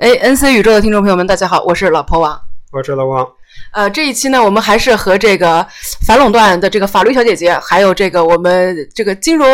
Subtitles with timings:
[0.00, 2.40] 哎，NC 宇宙的听众朋友们，大家好，我是老婆王，
[2.72, 3.24] 我是老王。
[3.72, 5.64] 呃，这一期呢，我们还是和这个
[6.04, 9.48] 反垄断的这个法律小姐姐，还有这个我们这个金融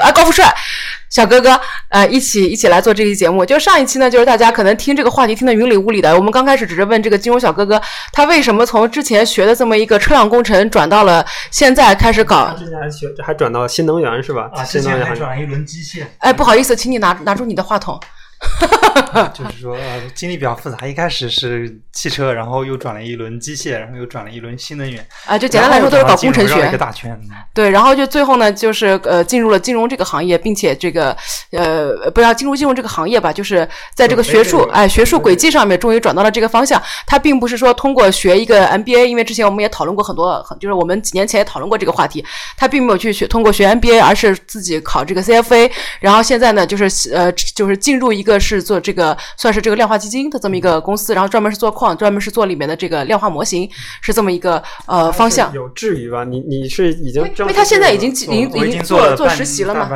[0.00, 0.50] 啊高富帅
[1.10, 3.44] 小哥哥，呃，一起一起来做这期节目。
[3.44, 6.16] 就上一期呢，就是大家可能听这个话题听得云里雾里的。
[6.16, 7.80] 我们刚开始只是问这个金融小哥哥，
[8.12, 12.48] 他为什么从之前学的这么一个车辆工程，转到了现在开始搞？
[12.58, 14.50] 之前还学还转到新能源是吧？
[14.54, 16.02] 啊，新能源之前还转了一轮机械。
[16.20, 18.00] 哎，不好意思，请你拿拿出你的话筒。
[18.40, 19.05] 哈哈哈。
[19.34, 20.86] 就是说，呃，经历比较复杂。
[20.86, 25.06] 一开始是汽车，然后又转了一轮机械，然后又转了一轮新能源。
[25.24, 27.18] 啊，就简单来说都是搞工程学一个大圈。
[27.54, 31.16] 对，然后就最后呢，就是呃，进入了金融这个行业，并且这个
[31.52, 36.82] 呃，不要进入金融这个行业吧，就是在这个学术哎学术轨迹上面，终于转到了这个方向。
[37.06, 42.24] 他并不是说通过学一个 MBA，因为之前我们也讨论过很多，很就是我们几年前也讨论过这个话题。
[42.56, 49.05] 他并没有去学通过学 MBA，而是自己考这个 CFA，然后现在呢，就是呃，就是进入一个是做这个。
[49.36, 53.68] 算是这个量化基金的这么一个公司，然后专门是做矿，专门是做里面的这个量化模型，
[54.00, 55.52] 是这么一个呃方向。
[55.52, 56.24] 有至于吧？
[56.24, 59.90] 你你是已经因为他现在已经已经已经做做实习了嘛？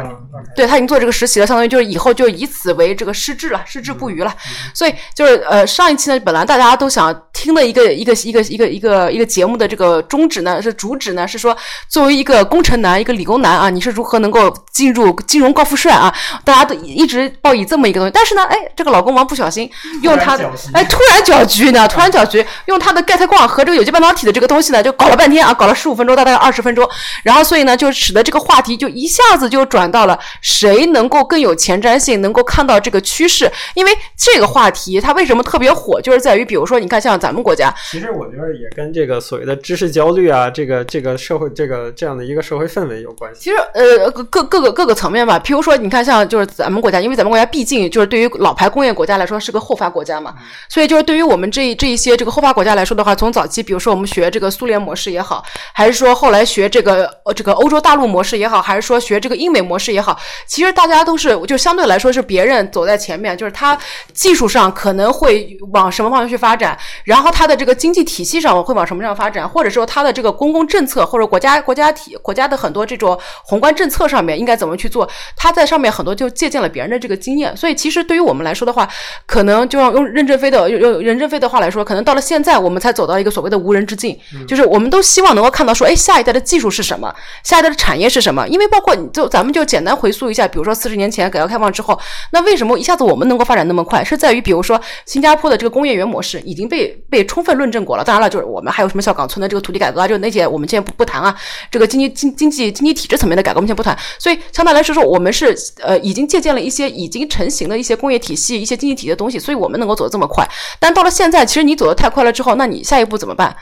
[0.55, 4.35] 对他已经做这个实习了，相当于就是以后就以此为这个师志了，师志不渝了。
[4.75, 11.57] 所以就是呃上一期呢，本来大家都想听的一个一个一个一个一个一个节目的这个宗旨呢，是主旨呢是说，
[11.89, 16.13] 作为一个工程男，一个理工男啊，你是如何能够进入金融高富帅啊？
[16.45, 19.71] 大家都一直抱以这么一个东西，但是呢，哎，这个老公王不小心
[20.03, 26.89] 用他的哎，突然搅局呢，突然搅局，用他的钙钛矿和这个有机半导体的这个东西呢，就搞了半天啊，搞了十五分钟到大概二十分钟，
[27.23, 33.51] 然后所以呢，就使得这个话题就一下子就转到了谁能够更有前瞻性，能够看到这个趋势。
[33.75, 43.41] 因为这个话题它为什么特别火，就是在于比如说你看像咱们国家，其实我觉得也跟这个所谓的知识焦虑啊，这个这个社会这个这样的一个社会氛围有关系。
[43.43, 50.35] 其实呃各各个各个层面吧，譬如说你看像就是咱们国家，因为咱们国家毕竟就是对于老牌工业国家来说是个后发国家嘛，
[50.71, 63.79] 所以就是对于我们这这一些这个后发国家来说的话，从早期比如说我们学这个苏联模式也好，还是说后来学这个呃这个欧洲大陆模式也好，还是说学这个英美模式也好，其实大家都是就相对来说是别人走在前面，就是他
[64.15, 78.89] 技术上可能会往什么方向去发展，然后他的这个经济体系上会往什么上发展，或者说他的这个公共政策或者国家国家体国家的很多这种宏观政策上面应该怎么去做，他在上面很多就借鉴了别人的这个经验，所以其实对于我们来说的话，
[79.27, 87.15] 可能就要用任正非的用用任正非的话来说，可能到了现在我们才走到一个所谓的无人之境，就是我们都希望能够看到说，哎，下一代的技术是什么，
[87.45, 88.47] 下一代的产业是什么？
[88.49, 91.99] 因为包括你就咱们就简单回溯一下，比如说四十年前改革开放之后，
[92.33, 94.03] 那为什么一下子我们能够发展那么快？
[94.05, 98.05] 是在于比如说新加坡的这个工业园模式已经被被充分论证过了。
[98.05, 101.35] 当然了，就是我们还有什么小岗村的这个土地改革啊，就那些我们现在不不谈啊。
[101.71, 103.97] 这个经济经经济经济体制层面的改革我们先不谈。
[104.19, 110.47] 所以相对来说说，我们是呃已经借鉴了一些已经成型的一些工业体系、一些经济体的东西，所以我们能够走得这么快。
[110.79, 113.57] 但到了现在，其实你走得太快了之后，那你下一步怎么办？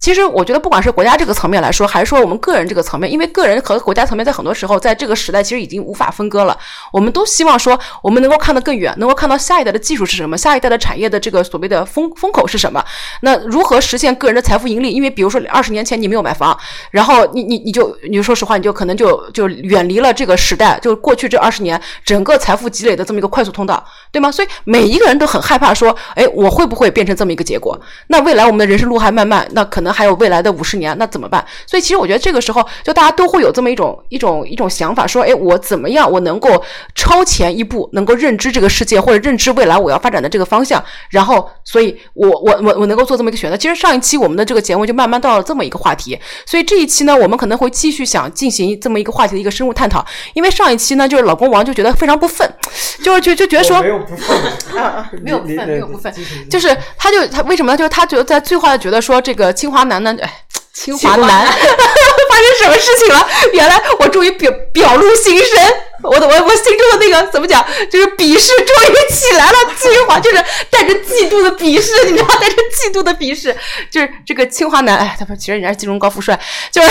[0.00, 6.56] 其实我觉得，不管是国家这个层面来说，还是说我们个人这个层面，因为个人和国家层面在很多时候在这个时代其实已经无法分割了。
[6.92, 12.82] 我们都希望说，我们能够看得更远，能够看到下一代的技术是什么，下一代的产业的这个所谓的风风口是什么。
[13.22, 14.92] 那如何实现个人的财富盈利？
[14.92, 16.56] 因为比如说二十年前你没有买房，
[16.92, 24.30] 然后你你你就你说实话，你就可能就就远离了这个时代，就过去这二十年整个财富积累的这么一个快速通道，对吗？
[24.30, 27.78] 所以每一个人都很害怕说，哎，我会不会变成这么一个结果？
[28.06, 31.44] 那未来我们的人生路还漫漫，那可能还有未来的五十年，那怎么办？
[31.66, 36.62] 所以其实我觉得这个时候，就大家都会有这么一种一种一种想法，说，哎，我怎么样，我能够
[36.94, 43.56] 超前一步，能够认知这个世界，或者认知未来我要发展的这个方向，然后，所以我我我我能够做这么一个选择。
[43.56, 50.04] 其实上一期我们的这个节目就慢慢到了这么一个话题，所以这一期呢，我们可能会继续想进行这么一个话题的一个深入探讨。
[50.34, 52.48] 因为上一期呢，就是老公王就觉得非常不忿，
[53.02, 56.12] 就是就就觉得说没有不忿，没有不忿，没有不忿，
[56.48, 57.76] 就是他就他为什么呢？
[57.76, 60.44] 就是他觉得在最后觉得说这个清华男呢，哎。
[60.70, 63.28] 清华男 发生什么事情了？
[63.52, 65.60] 原来我终于表表露心声，
[66.04, 69.58] 我的我我心中的那个怎么讲，就是鄙视终于起来了。
[69.76, 70.36] 清华就是
[70.70, 73.52] 带着嫉妒的鄙视， 你知道，带着嫉妒的鄙视，
[73.90, 74.96] 就是这个清华男。
[74.96, 76.38] 哎，他说其实人家是金融高富帅，
[76.70, 76.88] 就是。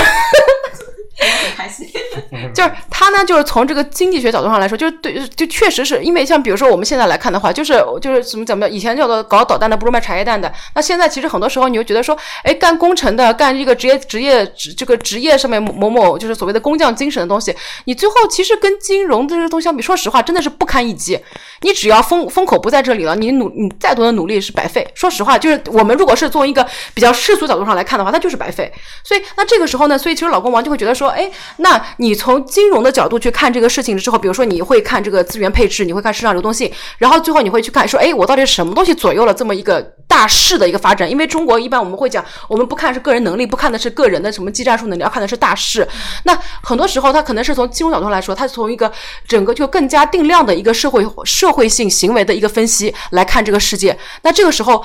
[1.56, 1.88] 开心，
[2.54, 17.56] 就是他呢，就是从这个经济学角度上来说，就是对，就确实是因为像比如说我们现在来看的话，就是就是怎么怎么，以前叫做搞导弹的不如卖茶叶蛋的，那现在其实很多时候你会觉得说，哎，干工程的，干这个职业职业职这个职业上面某某就是所谓的工匠精神的东西，
[17.86, 21.20] 你最后其实跟金融这些东西相比，说实话真的是不堪一击。
[21.62, 24.88] 你只要风风口不在这里了，你努你再多的努力是白费。
[24.94, 28.72] 说实话，就是我们如果是作为一个比较世俗角度上来看的话，那就是白费。
[29.04, 31.07] 所以那这个时候呢，所以其实老公王就会觉得说。
[31.08, 41.10] 说，哎，那你从金融的角度去看这个事情之后，比如说你会看这个资源配置，你会看市场流动性，然后最后你会去看说，哎，我到底是什么东西左右了这么一个大势的一个发展？
[41.10, 45.88] 因为中国一般我们会讲，我们不看是个人能力，不看的是个人的什么技战术能力，要看的是大势。
[46.24, 48.92] 那很多时候，它可能是从金融角度来说，它从一个
[49.28, 53.98] 整个就更加定量的一个社会社会性行为的一个分析来看这个世界。
[54.24, 54.84] 那这个时候。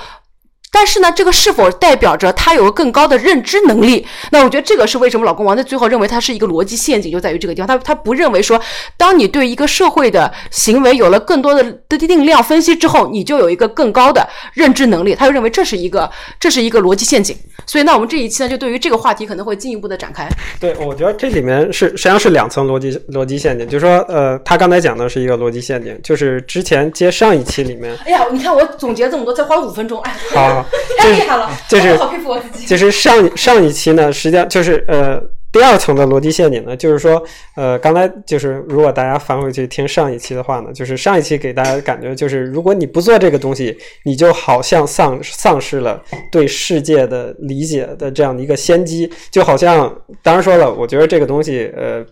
[0.73, 4.05] 但是呢，这个是否代表着他有更高的认知能力？
[4.31, 7.67] 那我觉得这个是为什么老公王在最后认为它是一个逻辑陷阱，就在于这个地方。
[7.67, 8.59] 他他不认为说，
[8.97, 15.13] 当你对一个社会的行为有了更多的的定量分析之后，你就有一个更高的认知能力。
[15.13, 16.09] 他就认为这是一个
[16.39, 17.37] 这是一个逻辑陷阱。
[17.67, 20.27] 所以，那我们这一期呢，就对于这个话题可能会进一步的展开。
[20.59, 30.62] 对，我觉得这里面是实际上是两层逻辑逻辑陷阱，就是说，呃，他刚才讲的是一个逻辑陷阱，就是之前接上一期里面，哎呀，你看我总结这么多，才花了五分钟，哎，好，
[30.97, 32.65] 太厉害了，就是好佩服我自己。
[32.65, 35.21] 就是上上一期呢，实际上就是呃。
[35.53, 37.23] 第二层的逻辑陷阱呢，就是说，
[37.55, 46.01] 呃，刚才就是如果大家翻回去听上一期的话呢，就是上一期给大家的感觉就是，如果你不做这个东西，你就好像丧丧失了
[46.31, 52.03] 对世界的理解的这样的一个先机，就好像，当然说了，我觉得这个东西，呃。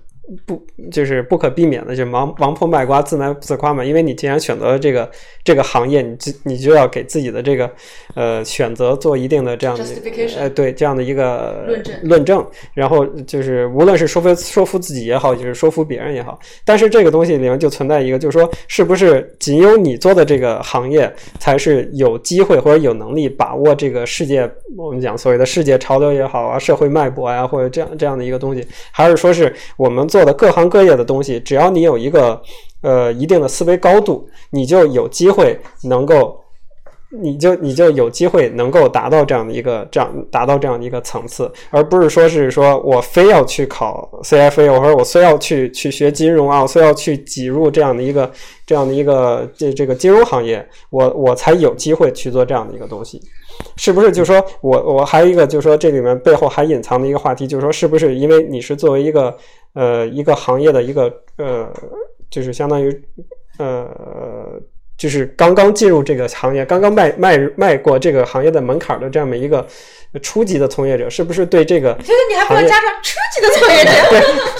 [0.46, 3.84] 不，就是不可避免的，就王王婆卖瓜，自卖自夸嘛。
[3.84, 5.10] 因为你既然选择了这个
[5.44, 7.70] 这个行业，你就你就要给自己的这个
[8.16, 9.84] 呃选择做一定的这样的
[10.38, 12.48] 呃对这样的一个论证论证。
[12.74, 16.40] 然后就是无论是说服说服自己也好，就是说服别人也好。
[16.64, 24.50] 但是这个东西里面就存在一个，就是说是不是仅有你做的这个行业才是有机会或者有能力把握这个世界？
[24.78, 30.21] 我们讲所谓的世界潮流也好啊，社会脉搏呀，或者这样这样的一个东西，还是说是我们做？
[30.26, 32.42] 的各行各业的东西，只要你有一个
[32.82, 36.40] 呃一定的思维高度，你就有机会能够，
[37.22, 48.32] 你就你就有机会能够达到这样的一个这样达到这样的一个层次，而不是说是说我非要去考 CFA，或者我非要去去学金融啊，我非要去挤入这样的一个
[48.66, 53.22] 这样的一个这这个金融行业，我我才有机会去做这样的一个东西。
[53.76, 59.36] 是不是就说我我还有一个就是说这里面背后还隐藏的一个话题，就是说是不是因为你是作为一个
[59.74, 61.72] 呃一个行业的一个呃
[62.30, 63.04] 就是相当于
[63.58, 63.88] 呃
[64.98, 69.66] 就是刚刚进入这个行业，刚刚迈迈迈过这个行业的门槛的这样的一个。
[70.22, 71.98] 初级的从业者是不是对这个？
[72.02, 73.92] 其实你还不能加上初级的从业者。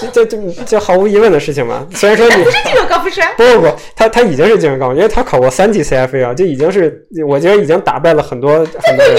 [0.00, 1.86] 对，这这这毫无疑问的事情嘛。
[1.92, 3.34] 虽然说你不是金融高富帅。
[3.36, 9.06] 不不不，他他已经是金融高因为他考过三级 CFA 啊，就已经是我觉得已经打败了很多很多。
[9.06, 9.14] 人。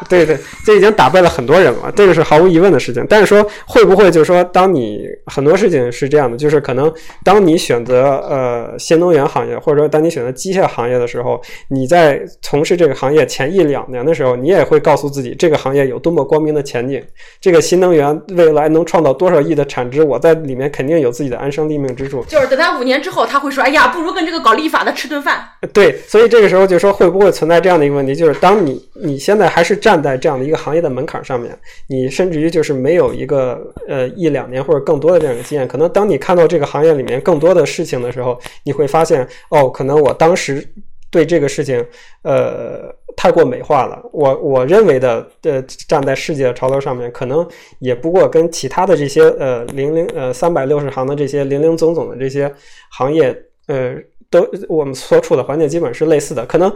[0.08, 3.04] 对对，这已经打败了很多人了，这个是毫无疑问的事情。
[3.08, 6.92] 但是说会不会就是说，当你很多事情是这样的，就是可能
[7.24, 15.34] 当你选择呃新能源行业，或者说当你选择机械行业的时候，你在从事这个行业前一两年的时候，你也会告诉自己。
[15.38, 17.02] 这个行业有多么光明的前景？
[17.40, 20.02] 这个新能源未来能创造多少亿的产值？
[20.02, 22.22] 我在里面肯定有自己的安身立命之处。
[22.28, 25.42] 就是等他五年之后，他会说：“哎呀，不如跟这个搞立法的吃顿饭。”
[25.72, 28.14] 对，所以这个时候就说会不会存在这样的一个问题？
[28.14, 31.58] 就是当你你现在还是站站在这样的一个行业的门槛上面，
[31.88, 35.66] 你甚至于就是没有一个呃一两年或者更多的这样的经验。
[35.66, 40.64] 可能当你看到这个行业里面更多的事情的时候，你会发现哦，可能我当时。
[41.12, 41.84] 对这个事情，
[42.22, 42.82] 呃，
[43.16, 44.00] 太过美化了。
[44.12, 47.44] 我我认为的，呃，站在世界的潮流上面，可能
[47.80, 52.48] 也不过跟其他的这些，呃，零零呃三百六十行的这些零零总总的这些
[52.92, 53.96] 行业，呃，
[54.30, 56.72] 都我们所处的环境基本是类似的，可能。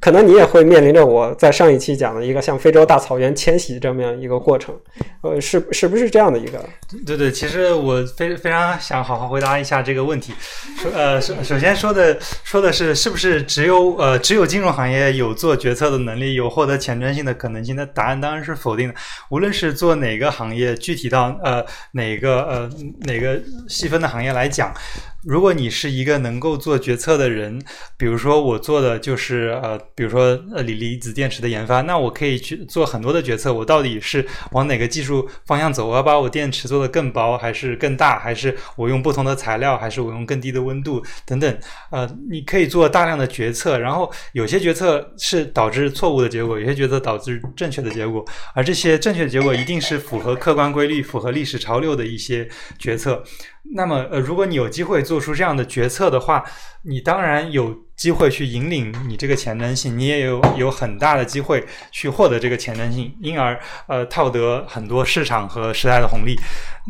[0.00, 4.74] 可能你也会面临着我在上一期讲的一个像非洲大草原迁徙这么样一个过程，
[5.22, 6.58] 呃，是是不是这样的一个？
[7.04, 10.32] 对对，其实我非非常想好好回答一下这个问题。
[10.78, 17.76] 说呃，首首先说的说的是是不是只有呃只有金融行业有做决策的能力，有获得前瞻性的可能性？
[17.76, 18.94] 那答案当然是否定的。
[19.28, 23.38] 无论是做哪个行业，具体到呃哪个呃哪个
[23.68, 24.72] 细分的行业来讲。
[25.22, 27.60] 如果你是一个能够做决策的人，
[27.98, 33.52] 比如说我做的就是呃，比如说呃锂离子电池的研发，那我可以去做很多的决策。
[33.52, 35.86] 我到底是往哪个技术方向走？
[35.86, 38.18] 我要把我电池做得更薄，还是更大？
[38.18, 39.76] 还是我用不同的材料？
[39.76, 41.04] 还是我用更低的温度？
[41.26, 41.58] 等等。
[41.90, 48.24] 呃，你可以做大量的决策，然后有些决策是导致错误的结果，有些决策导致正确的结果。
[48.54, 52.48] 而这些正确的结果一定是符合客观规律、符合历史潮流的一些
[52.78, 53.22] 决策。
[53.62, 56.44] 那么，呃，如果你有机会做出这样的决策的话，
[56.82, 66.34] 你当然有机会去引领你这个前瞻性，你也有有很大的机会去获得这个前瞻性，因而呃套得很多市场和时代的红利。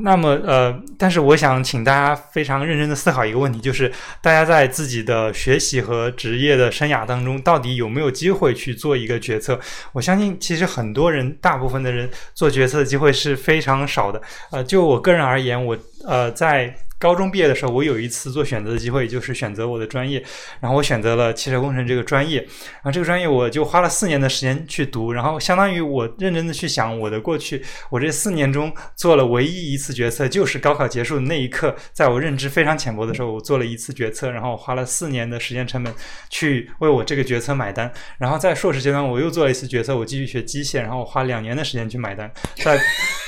[0.04, 3.90] 那么呃，但是我想请大家非常认真的思考一个问题，就是
[4.22, 9.58] 大家在自己的学习和职业的生涯当中，到底有没有机会去做一个决策？
[9.92, 14.22] 我相信，其实很多人，大部分的人做决策的机会是非常少的。
[14.52, 16.72] 呃，就我个人而言，我呃在。
[17.00, 20.22] 高中毕业的时候，我有一次做选择的机会，就是选择我的专业。
[20.60, 22.40] 然后我选择了汽车工程这个专业。
[22.42, 25.14] 然后这个专业我就花了四年的时间去读。
[25.14, 34.30] 然后相当于我认真的去想我的过去，我这四年中做了唯一一次决策，就是高考结束的那一刻，在我认知非常浅薄的时候，我做了一次决策。
[34.30, 35.90] 然后我花了四年的时间成本
[36.28, 37.90] 去为我这个决策买单。
[38.18, 40.82] 然后在硕士阶段，我又做了一次决策，我继续学机械。
[40.82, 42.30] 然后我花两年的时间去买单。
[42.56, 42.78] 在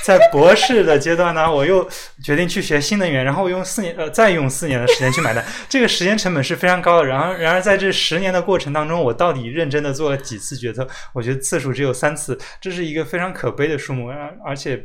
[0.03, 1.89] 在博士的阶段呢，我又
[2.23, 3.23] 决定去学新能源。
[3.23, 7.07] 然后用四年呃，再用四年的时间去买单，这个时间成本是非常高的。
[7.07, 10.87] 然而，然而在这十年的过程当中，我到底认真的做了几次决策？
[11.13, 14.09] 我觉得次数只有三次，这是一个非常可悲的数目。
[14.09, 14.83] 而而且。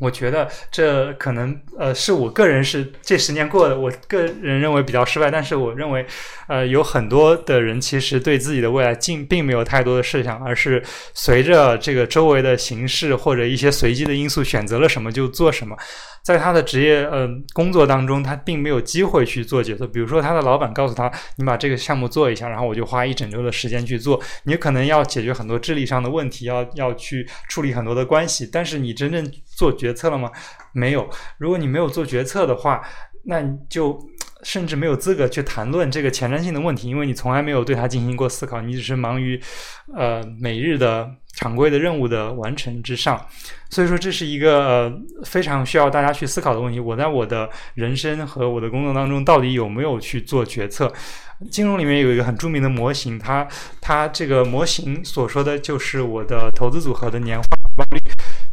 [0.00, 5.30] 我觉得这可能呃是我个人是这十年过的，我个人认为比较失败。
[5.30, 6.04] 但是我认为，
[6.48, 10.82] 呃，有很多的人其实对自己的未来并并没有太多的设想，而是
[11.14, 15.76] 随着这个周围的形势或者一些随机的因素选择了什么就做什么。
[16.22, 19.86] 在他的职业呃工作当中，他并没有机会去做决策。
[19.86, 28.48] 比如说，他的老板告诉他：“你把这个项目做一下，然后我就花一整周的时间去做。”你可能要解决很多智力上的问题，要要去处理很多的关系。
[28.52, 30.30] 但是你真正做决策了吗？
[30.72, 31.10] 没有。
[31.38, 32.80] 如果你没有做决策的话，
[33.24, 33.98] 那你就
[34.42, 38.60] 甚至没有资格去谈论这个前瞻性的问题，因为你从来没有对它进行过思考。
[38.60, 39.40] 你只是忙于
[39.94, 43.24] 呃每日的常规的任务的完成之上。
[43.70, 44.92] 所以说，这是一个
[45.24, 46.78] 非常需要大家去思考的问题。
[46.78, 50.92] 我在我的人生和我的工作当中，到底有没有去做决策？
[51.50, 53.46] 金融里面有一个很著名的模型，它
[53.80, 57.44] 它这个模型所说的就是我的投资组合的年化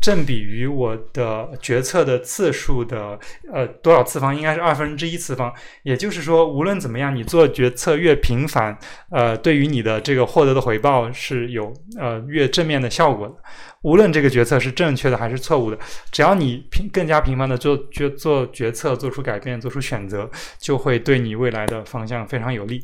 [0.09, 3.19] 正比于我的决策的次数的
[3.53, 5.53] 呃多少次方，应该是二分之一次方。
[5.83, 8.75] 也就是说，无论怎么样，你做决策越频繁，
[9.11, 13.35] 呃，对于你的这个获得的回报是有呃越正面的效果的。
[13.83, 15.77] 无论这个决策是正确的还是错误的，
[16.11, 22.83] 只要你频更加频繁的做决做决策、做出改变、做出选择，就会对你未来的方向非常有利。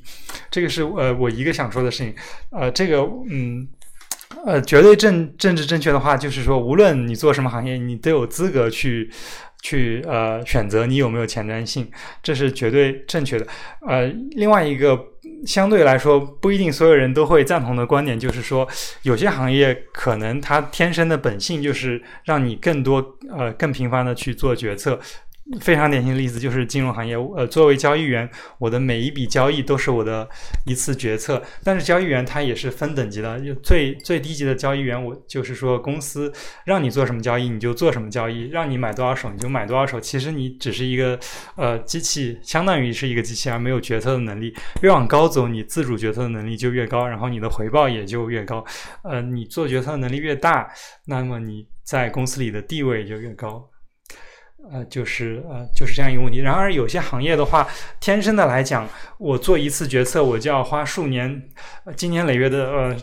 [0.51, 2.13] 这个是呃我一个想说的事情。
[2.51, 3.67] 呃，这个嗯
[4.45, 9.09] 呃绝对正政治正确的话，就是说，无论你做什么行业，你都有资格去
[9.61, 11.89] 去呃选择你有没有前瞻性，
[12.21, 13.47] 这是绝对正确的。
[13.87, 14.99] 呃，另外一个。
[15.45, 18.67] 相对来说，不一定所有人都会赞同的观点，就是说，
[19.03, 24.99] 有些行业可能它天生的本性就是让你更多呃更频繁的去做决策。
[25.61, 27.15] 非常典型的例子就是金融行业。
[27.15, 30.27] 呃，作为交易员，我的每一笔交易都是我的
[30.65, 31.41] 一次决策。
[31.63, 36.33] 但是交易员他也是分等级的，最最低级的交易员，我就是说公司
[36.65, 39.99] 让你做什么交易你就做什么交易，让你买多少手你就买多少手。
[39.99, 41.19] 其实你只是一个
[41.55, 44.51] 呃机器，相当于是一个机器，而没有决策的能力。
[44.81, 48.65] 越往高走，你自主决策的能力就越高，然后你的回报也就越高。
[49.03, 50.67] 呃，你做决策的能力越大，
[51.05, 53.69] 那么你在公司里的地位就越高。
[54.71, 56.39] 呃，就是呃，就是这样一个问题。
[56.39, 57.67] 然而，有些行业的话，
[57.99, 61.43] 天生的来讲，我做一次决策，我就要花数年、
[61.83, 62.97] 呃经年累月的呃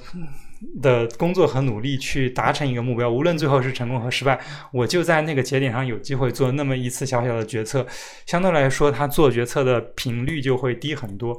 [0.80, 3.10] 的工作和努力去达成一个目标。
[3.10, 4.40] 无论最后是成功和失败，
[4.72, 7.86] 我就在那个节点上有机会做那么一次小小的决策。
[8.26, 11.38] 相对来说，他做决策的频率就会低很多。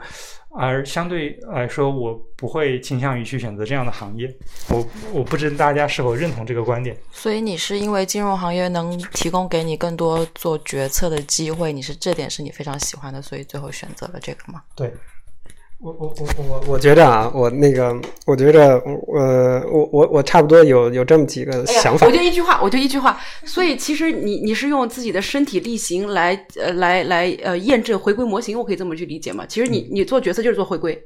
[0.56, 4.32] 而相对来说，我不会倾向于去选择这样的行业。
[4.70, 6.96] 我我不知大家是否认同这个观点。
[7.12, 14.62] 所以你是因为金融行业能提供给你更多做决策的机会，你是这点是你非常喜欢的，所以最后选择了这个吗？
[14.76, 14.94] 对。
[15.84, 17.94] 我我我我我觉着啊，我那个，
[18.26, 18.82] 我觉着，
[19.18, 22.08] 呃，我我我差不多有有这么几个想法。
[22.08, 23.20] 我就一句话，我就一句话。
[23.44, 29.46] 所以其实你你是用自己的身体力行来呃来来呃验证回归模型，我可以这么去理解吗？
[29.46, 30.98] 其实你你做决策就是做回归。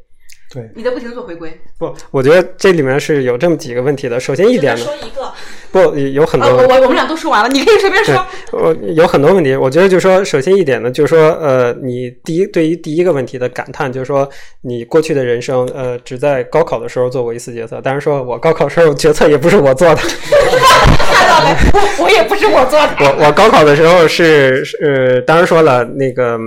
[0.58, 1.56] 对，你在不停的做回归。
[1.78, 4.20] 不，我觉得这里面是有这么几个问题的。
[4.20, 5.32] 首先一点呢，说一个。
[5.70, 6.50] 不，有很多。
[6.50, 8.26] 我我我们俩都说完了，你可以随便说。
[8.54, 14.28] 我有很多问题，我觉得就是说，首先一点呢，就是说，呃，你第一对于第一个问题的感叹，就是说，
[14.62, 17.80] 你过去的人生，呃，只在高考的时候做过一次决策。
[17.82, 20.02] 当然说我高考时候决策也不是我做的。
[21.14, 21.58] 看到了，
[22.00, 22.90] 我我也不是我做的。
[23.00, 26.38] 我我高考的时候是呃，当然说了那个。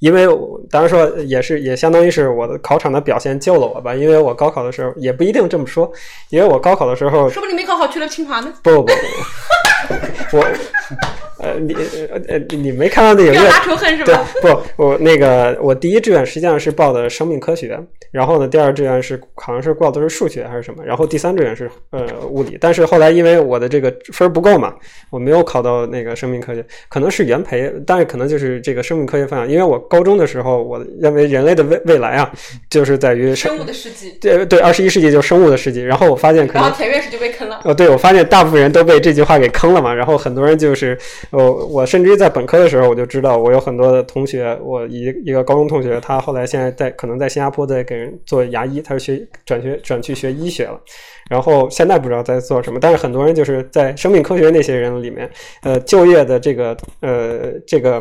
[0.00, 0.28] 因为
[0.70, 5.90] 当然说也是也相当于是我的考场的表现救了我吧，因为我高考的时候也不一定这么说，
[6.30, 8.52] 因为我高考的时候，说不定没考好去了清华呢。
[8.62, 8.92] 不不
[10.30, 10.46] 不，我
[11.40, 17.78] 呃，你呃呃，你没看到那有一个表达仇恨是对吧？，不，我那个我第一志愿实际上是报的生命科学，
[18.10, 24.74] 然后呢，第二志愿是好像是报的是数学还是什么，然后第三志愿是呃物理，但是后来因为我的这个分儿不够嘛，
[25.10, 32.32] 我没有考到那个生命科学，可能是原培，但是可能就是这个生命科学方向，因为我高中的时候，我认为人类的未未来啊，
[32.68, 37.60] 就是在于生物的世纪，对对，二十一世纪就是生物的世纪，然后我发现可能然后田院士就被坑了。
[37.64, 40.96] 哦，对，我发现大部分人都被这句话给坑了嘛，然后很多人就是，
[41.30, 50.80] 呃，我甚至于在本科的时候我就知道，我有很多的同学，我一一个高中同学，他后来现在在可能在新加坡在给人做牙医，他是学转学转去学医学了，
[51.28, 55.30] 然后现在不知道在做什么，但是很多人就是在生命科学那些人里面，
[55.62, 58.00] 呃，就业的这个呃这个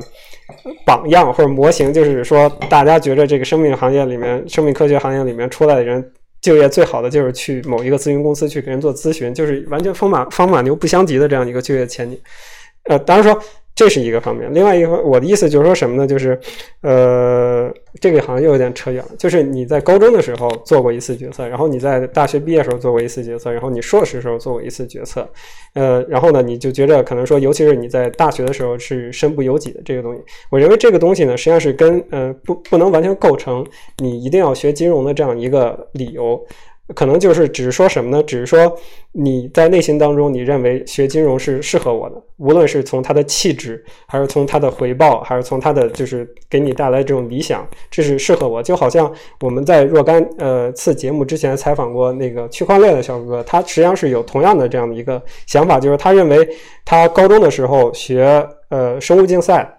[0.86, 6.12] 榜样或者模型，就是说大家觉得这个生命行业里面，生命科学行业里面出来的人。
[6.40, 12.18] 就业最好的就是去某一个咨询公司去给人做咨询，就是完全风马风马牛不相及的这样一个就业前景。
[12.88, 13.42] 呃，当然说
[13.76, 16.08] 这是一个方面，另外一个我的意思就是说什么呢？
[16.08, 16.40] 就是
[16.82, 19.12] 呃，这个好像又有点扯远了。
[19.20, 25.30] 就是你在高中的时候做过一次决策，然后你在大学毕业时候做过一次决策，然后你硕士时候做过一次决策，
[25.76, 30.24] 呃，然后呢，你就觉着可能说，尤其是你在大学的时候是身不由己的这个东西。
[30.50, 33.64] 我认为这个东西呢，实际上是跟呃不不能完全构成
[34.00, 36.44] 你一定要学金融的这样一个理由。
[36.96, 38.24] 可能就是只是说什么呢？
[38.24, 38.78] 只是说
[39.12, 48.64] 你在内心当中，你认为学金融是适合我的，无论是从它的气质，还是从它的回报，还是从它的就是给你带来这种理想，这是适合我。
[48.64, 56.48] 就好像我们在若干呃次节目之前采访过那个区块链的小哥，他实际上是有同样的这样的一个想法，就是他认为
[56.86, 59.76] 他高中的时候学呃生物竞赛，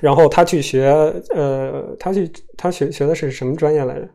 [0.00, 0.88] 然后他去学
[1.34, 4.08] 呃他去他学学的是什么专业来着？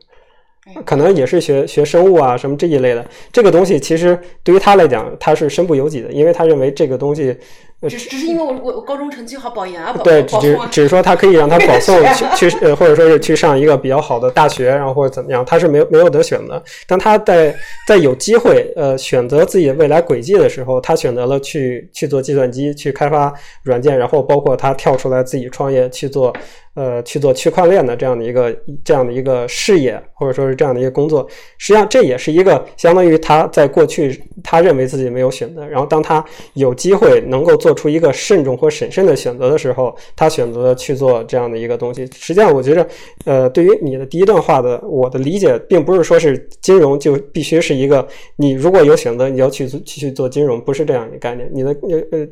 [0.84, 7.36] 可能也是学学生物啊什么这一类的，这个东西其实对于他来讲，他是身不由己的，因为他认为这个东西，
[7.82, 12.02] 只是只是因为我我我高中成绩好保研啊，保对，只只是说他可以让他保送
[12.34, 16.62] 去去呃，或者说是去上一个比较好的大学，然后或者怎么样，他是没有没有得选的。
[16.86, 17.54] 当他在
[17.86, 26.32] 在有机会呃选择自己的未来轨迹的时候，他选择了去去做计算机，去开发软件，然后包括他跳出来自己创业去做。
[26.76, 28.54] 呃，去做区块链的这样的一个
[28.84, 42.06] 这样的一个事业，或者说是这样的一个工作，实际上这也是一个相当于他在过去他认为自己没有选择，然后当他有机会能够做做出一个慎重或审慎的选择的时候，他选择去做这样的一个东西。
[42.14, 42.86] 实际上，我觉着，
[43.24, 48.06] 呃，对于你的第一段话的我的理解，并不是说是金融就必须是一个
[48.36, 51.50] 你如果有选择，你要去去去做金融，不是这样一个概念。
[51.52, 52.28] 你的呃呃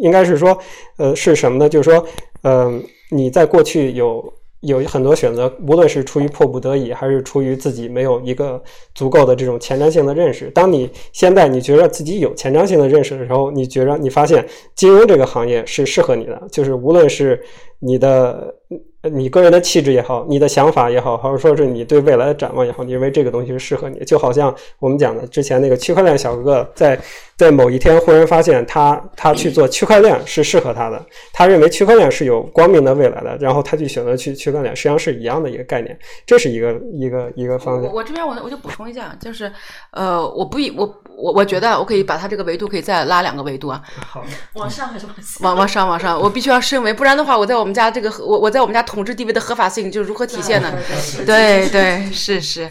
[0.00, 0.58] 应该是说，
[0.96, 1.68] 呃是什么呢？
[1.68, 2.04] 就是说，
[2.42, 8.62] 嗯、你在过去有有很多选择，无论是出于迫不得已，还是出于自己没有一个
[8.94, 10.50] 足够的这种前瞻性的认识。
[10.50, 17.42] 当你现在你觉得自己有前瞻性的认识的时候，你觉得你发现金融这个行业是适合你的，就是无论是
[17.82, 18.54] 你的。
[19.12, 26.96] 你个人的气质也好，你的想法也好，或者说是你对未来的展望也好，你认为这个东西是适合你，就好像我们讲的之前那个区块链小哥哥在
[27.36, 37.90] 在某一天忽然发现他他去做区块链是适合他的，他认为区块链是有光明的未来的，然后他去选择去区块链，实际上是一样的一个概念，这是一个一个一个方向。
[37.90, 39.50] 我我这边我我就补充一下，就是
[39.90, 45.44] 呃，我不以我我我觉得我可以把他这个维度可以再拉两个维度啊，好，往上还是往下？
[45.44, 50.72] 往往上往上，我必须要升维，不然的话，我在我们家这个我我在我们家统治地位的合法性就如何体现呢？
[51.26, 52.70] 对对是是，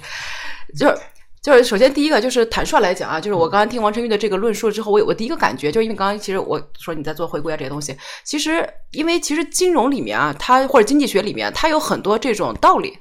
[0.77, 0.97] 就是。
[1.43, 12.95] 就是首先第一个就是坦率来讲啊，就是我刚刚听王晨玉的这个论述之后，我有我第一个感觉，就是因为刚刚其实我说你在做回归啊这些东西，其实因为其实金融里面啊，它或者经济学里面，它有很多这种道理，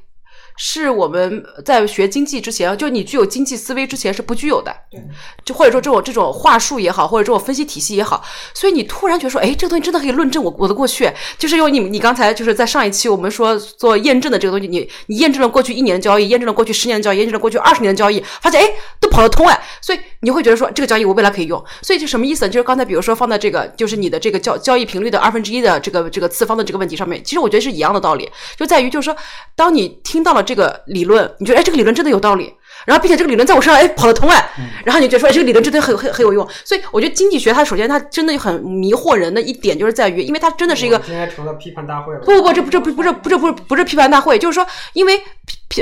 [0.62, 4.70] 是我们在学经济之前，就你具有经济思维之前是不具有的。
[4.90, 5.00] 对，
[5.42, 18.68] 就或者说这种这种话术也好，或者这种分析体系也好，所以你突然觉得说，哎，这个东西真的可以论证我我的过去，就是用你你刚才就是在上一期我们说做验证的这个东西，你你验证了过去一年的交易，验证了过去十年的交易，验证了过去二十年的交易，发现哎
[19.00, 22.50] 都跑得通哎，所以你会觉得说这个交易我未来可以用，所以就什么意思呢？
[22.50, 29.16] 就是刚才比如说放在这个就是你的这个交交易频率的二分之一的这个这个次方的这个问题上面，其实我觉得是一样的道理，就在于就是说，
[29.56, 32.52] 当你听到了这个理论，你觉得哎这个理论真的有道理。
[32.86, 34.50] 然后，并且这个理论在我身上哎跑得通哎，
[34.84, 42.20] 然后你就觉得说哎这个理论真的很很很有用，所以我觉得经济学它首先它真的很迷惑人的一点就是在于，因为它真的是一个今天成了批判大会了。
[42.20, 45.22] 不不不，这不这不不是不是不是不是批判大会，就是说，因为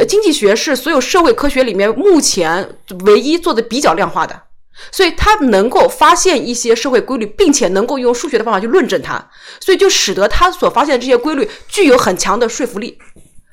[0.06, 2.68] 经济学是所有社会科学里面目前
[3.06, 4.42] 唯一做的比较量化的，
[4.90, 9.24] 所以它能够发现一些社会规律，并且能够用数学的方法去论证它，
[9.60, 12.98] 所以就使得它所发现的这些规律具有很强的说服力。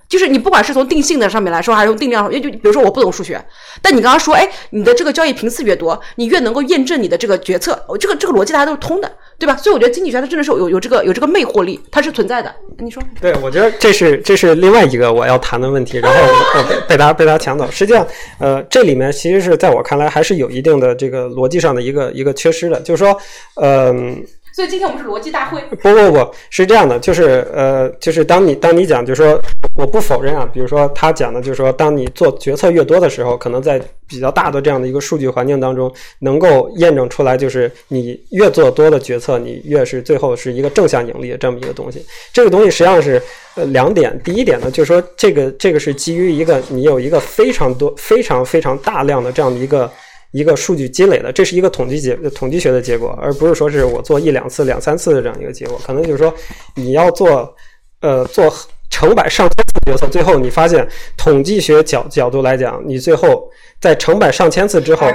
[0.07, 3.43] 就是你不管是从定性的上面来说，还是从定量上，就比如说我不懂数学，
[3.81, 9.57] 但你刚刚说，哎，你的这个交易频次越多，你越能够验证你的这个决策，这个这个逻辑大家都是通的，对吧？
[9.57, 12.53] 所以我觉得经济学它真的是有有这个有这个魅惑力，它是存在的。
[12.79, 13.01] 你说？
[13.19, 16.19] 对，我觉得这是这是另外一个我要谈的问题，然后
[16.57, 17.69] 我被被他被他抢走。
[17.71, 18.05] 实际上，
[18.39, 23.17] 呃，这里面其实是在我看来还是有一定的这个逻辑上的一个一个缺失的，就是说，
[23.55, 24.23] 嗯、
[24.55, 25.61] 所以今天我们是逻辑大会。
[25.81, 29.37] 不不不是这样的，就是呃，就是当你当你讲，就是说
[29.75, 42.05] 我不否认啊，比如说他讲的，就是说当你做决策越多的时候，可能在比较大的这样的一个数据环境当中，能够验证出来，就是你越做多的决策，你越是最后是一个正向盈利的这么一个东西。
[42.31, 43.21] 这个东西实际上是
[43.55, 49.91] 呃两点，第一点呢，就是说这个这个是基于一个你有一个非常多、非常非常大量的这样的一个。
[50.35, 55.79] 一个数据积累的，这是一个统计结统计学的结果，而不是说是我做一两次、两三次的这样一个结果。
[55.85, 56.33] 可能就是说，
[56.75, 57.55] 你要做
[58.01, 58.53] 呃做
[58.89, 63.49] 成百上千次决策，最后你发现统计学角角度来讲，你最后
[63.85, 65.07] 在成百上千次之后。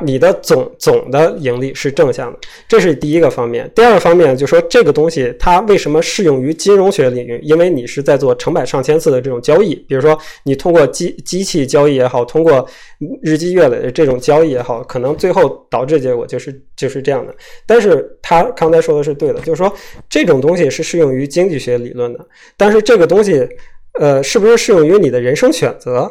[0.00, 3.68] 你的总总的盈利是正向的，这是第一个方面。
[3.74, 7.38] 第二个方面就是说，这个东西它为什么适用于金融学领域？
[7.42, 12.64] 因为你是在做成百上千次的这种交易，比如说你通过机机器交易也好，通过
[13.22, 17.34] 日积月累的这种交易也好，可能最后导致结果就是就是这样的。
[17.66, 19.70] 但是他刚才说的是对的，就是说
[20.08, 22.24] 这种东西是适用于经济学理论的，
[22.56, 23.44] 但是这个东西，
[23.98, 26.08] 呃，是不是适用于你的人生选择？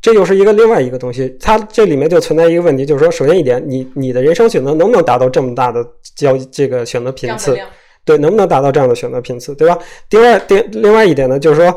[0.00, 5.84] 这又是一个另外一个东西，它这里面就存在一个问题，就是说，首先一点，你你的人生选择能不能达到这么大的
[6.16, 7.56] 交易这个选择频次？
[8.04, 9.78] 对，能不能达到这样的选择频次，对吧？
[10.08, 11.76] 第二，第另外一点呢，就是说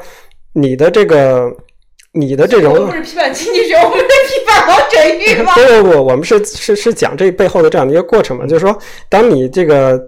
[0.54, 1.54] 你的这个
[2.14, 5.54] 你的这种我们不是批判经济学，我们是批判王振玉吗？
[5.56, 8.78] 不不不，我们是是是讲这背后的这样的一个过程嘛，就是说，
[9.10, 10.02] 当你这个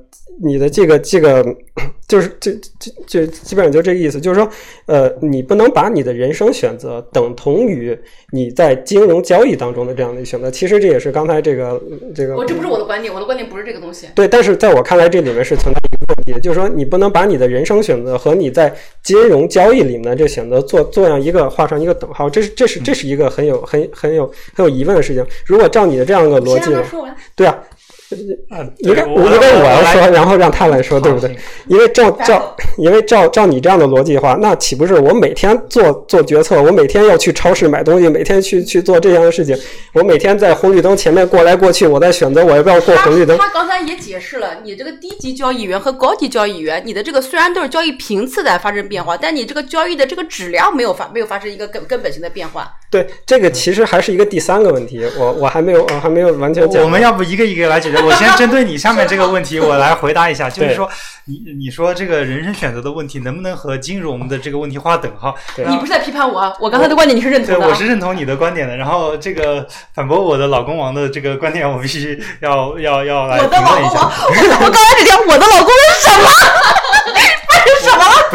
[0.44, 1.44] 你的这个这个，
[2.08, 4.50] 就是这这这基本上就这个意思，就是说，
[4.86, 7.98] 呃，你不能把你的人生选择等同于
[8.32, 10.52] 你在金融交易当中的这样的选择。
[10.52, 11.82] 其实这也是刚才这个
[12.14, 14.08] 这个我这不是我的观点，我的观点不是这个东西。
[14.14, 25.26] 对，但是在我看来，这里面是存在一个问题，就是说你不能把你的人生选择和你在金融交易里面的这选择做做样一个画上一个等号，这是这是这是一个很有很很有很有疑问的事情。
[25.46, 27.16] 如果照你的这样一个逻辑呢，说完。
[27.36, 27.64] 对啊，啊，
[28.80, 31.36] 应该我应该我要说，然后让他来说，对不对？
[31.68, 39.58] 因为照照，因为照照你这样的逻辑的话，那岂不是我每天做做决策，我每天要去超市买东西，每天去去做这样的事情，
[39.94, 43.38] 我每天在红绿灯前面过来过去，我在选择我要不要过红绿灯。
[43.38, 52.72] 他刚才也解释了，你这个低级交易员和高级交易员，你的这个虽然都是交易频次在发生变化，但你这个交易的这个质量没有发没有发生一个根根本性的变化。
[52.92, 56.84] 对，这个其实还是一个第三个问题，我我还没有我还没有完全讲完。
[56.84, 57.95] 我们要不一个一个来解决？
[58.04, 60.90] 我先针对你下面这个问题，我来回答一下，就是说，
[61.26, 65.36] 你你说这个人生选择的问题能不能和金融的这个问题划等号？
[65.56, 66.54] 对你不是在批判我啊？
[66.60, 67.70] 我刚才的观点你是认，同的啊。
[67.70, 68.76] 我是认同你的观点的。
[68.76, 76.30] 然后这个反驳我的老公王的这个观点，我必须要要要来我的评论一下老公王。，我我刚才只讲我的老公是什么？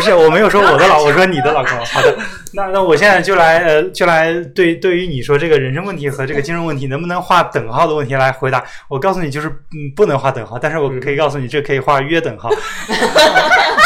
[0.00, 1.78] 不是，我没有说我的老，我说你的老公。
[1.84, 2.16] 好的，
[2.54, 8.64] 那那我现在就来呃，就来对对于你说这个人生问题和这个金融问题能不能画等号的问题来回答。
[8.88, 12.48] 我告诉你，就是嗯不能画等号，但是我可以告诉你，这可以画约等号。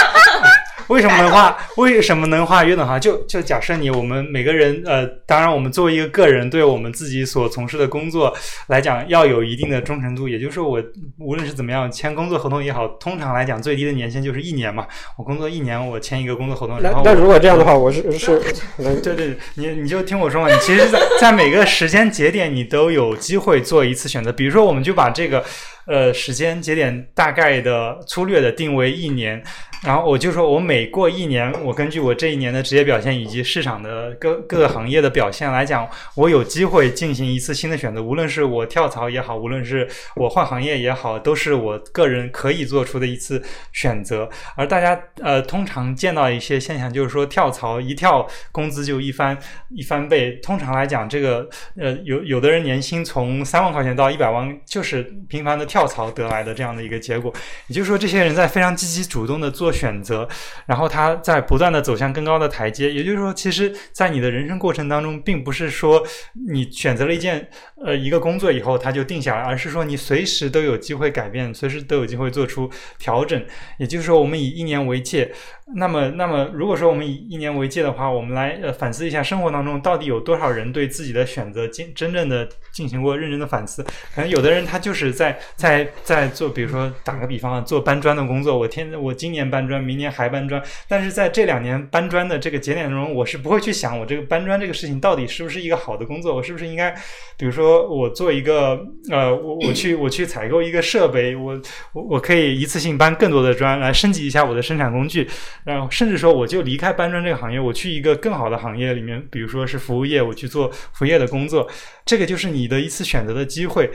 [0.88, 1.56] 为什么能画？
[1.76, 2.98] 为什么能画约等号？
[2.98, 8.34] 就就假设你我们每个人，呃，当然我们作为一个个人，对我们自己所从事的工作
[8.68, 10.28] 来讲，要有一定的忠诚度。
[10.28, 10.82] 也就是说，我
[11.18, 14.86] 无论是怎么样签工作合同也好，通常来讲最低的年限就是一年嘛。
[15.18, 18.40] 我工作一年，我签一个工作合同，那然后我那如果这样的话，我是是，
[18.78, 24.32] 嗯 对对，你你就听我说嘛，你其实在， 在每个时间节点，你都有机会做一次选择。
[24.32, 25.44] 比如说，我们就把这个
[25.86, 29.42] 呃时间节点大概的粗略的定为一年，
[29.84, 43.42] 然后我就说我每过一年，我根据我这一年的职业表现以及市场的各各个行业的表现来讲，我有机会进行一次新的选择，无论是我跳槽也好，无论是我换行业也好，都是我个人可以做出的一次
[43.72, 44.28] 选择。
[44.56, 49.36] 而大家呃通常见到一些现象，就是说跳槽一跳工资就一翻
[49.68, 50.32] 一翻倍。
[50.42, 57.30] 通常来讲，这个呃有有的人年薪从三万块钱到一百万，就是频繁的跳槽得来的这样的一个结果。
[57.66, 60.26] 也就是说，这些人在非常积极主动的做选择，
[60.66, 62.90] 然后他在不断的走向更高的台阶。
[62.90, 66.02] 也就是说，其实，在你的人生过程当中，并不是说
[66.48, 67.48] 你选择了一件
[67.84, 73.44] 呃一个工作以后它就定下来，而是说你随时都有机会改变，随时都有机会做出调整。
[73.78, 75.30] 也就是说，我们以一年为界，
[75.74, 83.82] 那么，那么如果说我们以一年为界的话，我们来呃反思一下生活当中到底有多少人对自己的选择真真正的进行过认真的反思。
[84.14, 96.92] 可能有的人他就是在在在做，比如说打个比方啊，做搬砖的工作，我天，我今年搬砖，明年还搬砖，但是在这两年搬砖的这个节点中，我是不会去想我这个搬砖这个事情到底是不是一个好的工作，我是不是应该，
[97.38, 98.78] 比如说我做一个
[99.10, 101.60] 呃，我我去我去采购一个设备，我
[101.92, 105.28] 我我可以一次性搬更多的砖来升级一下我的生产工具，
[105.64, 111.68] 然后甚至说我就离开搬砖这个行业，我去一个更好的行业里面，比如说是服务业，我去做服务业的工作，
[112.04, 113.90] 这个就是你你的一次选择的机会。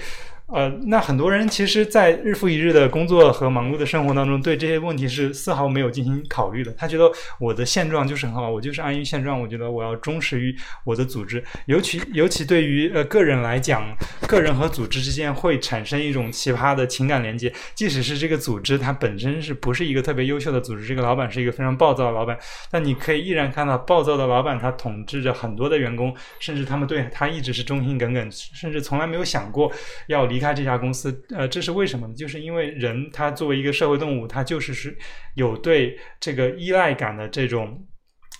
[0.52, 6.72] 呃，那很多人其实，在日复一日的工作和忙碌的生活当中，对这些问题是丝毫没有进行考虑的。
[6.72, 7.10] 他觉得
[7.40, 9.40] 我的现状就是很好，我就是安于现状。
[9.40, 13.96] 我觉得我要忠实于我的组织，尤其尤其对于呃个人来讲，
[14.28, 17.54] 个人和组织之间会产生一种奇葩的情感连接。
[17.76, 22.36] 即使是这个组织它本身是不是一个特别优秀的组织，这个老板是一个非常暴躁的老板，
[22.72, 29.72] 但你可以依然看到暴躁的老板他统治着很多的员工，甚至他们对他一直是忠心耿耿，甚至从来没有想过
[30.08, 31.24] 要离开这家公司。
[31.30, 32.14] 呃，这是为什么呢？
[32.16, 34.98] 就是因为人他作为一个社会动物，他就是是
[35.36, 37.86] 有对这个依赖感的这种。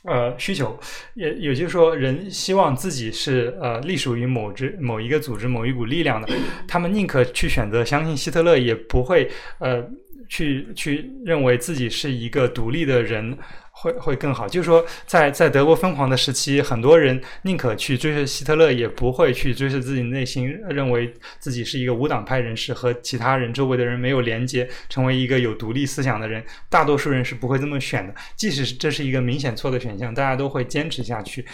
[0.06, 0.80] 呃，需求
[1.14, 6.30] 也也就是说，人希望自己是呃隶属于某支某一个组织、某一股力量的，
[6.70, 9.86] 他们宁可去选择相信希特勒，也不会呃
[10.30, 13.38] 去去认为自己是一个独立的人。
[13.82, 26.44] 会会更好，就是说，在在德国疯狂的时期，很多人宁可去追随希特勒，也不会去追随自己内心认为自己是一个无党派人士，和其他人周围的人没有连接，成为一个有独立思想的人。
[26.70, 31.46] 大多数人是不会这么选的，即使这是一个明显错的选项，大家都会坚持下去。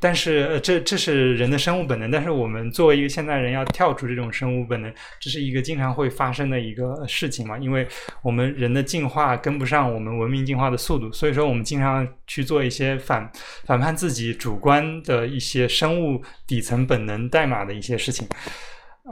[0.00, 2.10] 但是，呃，这这是人的生物本能。
[2.10, 7.58] 但是，我们作为一个现代人，要跳出这种生物本能，这是一个经常会发生的一个事情嘛？
[7.58, 7.86] 因为
[8.22, 13.28] 我们人的进化跟不上我们文明进化的速度，所以说我们经常去做一些反
[13.64, 18.28] 反叛自己主观的一些生物底层本能代码的一些事情。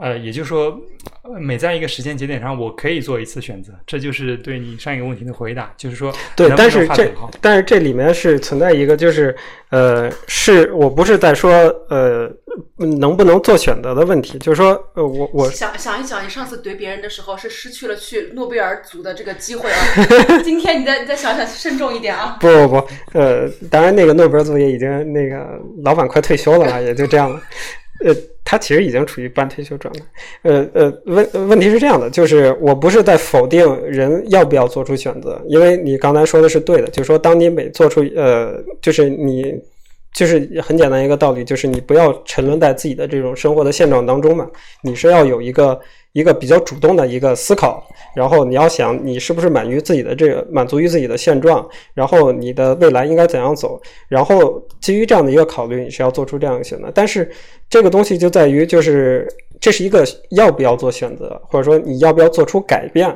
[0.01, 0.75] 呃，也就是说，
[1.21, 5.71] 呃每在一个时间节点上，我可以做一次选择，这就是对你上一个问题的回答。
[5.77, 9.35] 就是说，对，但是这但是这里面是存在一个，就是
[9.69, 11.51] 呃，是我不是在说
[11.89, 12.27] 呃
[12.99, 19.77] 能不能做选择的问题，就是说呃我我想想一想，你上次怼别人的时候是失去了去诺贝尔组的这个机会啊。
[20.43, 22.37] 今天你再你再想想，慎重一点啊。
[22.41, 27.39] 不不不，呃，当然那个诺贝尔组也已经那个老板快退休了啊，也就这样了。
[28.03, 28.13] 呃，
[28.45, 30.01] 他其实已经处于半退休状态。
[30.43, 39.55] 呃呃，问问题是这样的，就是我不是在否定人要不要做出选择，因为你刚才说的是对的，就是说当你每做出呃，就是你
[40.13, 44.47] 就是很简单一个道理，就是你不要沉沦在自己的这种生活的现状当中嘛，
[44.83, 45.79] 你是要有一个
[46.11, 47.83] 一个比较主动的一个思考，
[48.15, 56.91] 然后你要想你是不是满于自己的这个满足于自己的现状，然后你的未来应该怎样走，然后基于这样的一个考虑，你是要做出这样一个选择。
[56.93, 57.29] 但是
[57.67, 59.27] 这个东西就在于，就是
[59.59, 63.09] 这是一个要不要做选择，或者说你要不要做出改变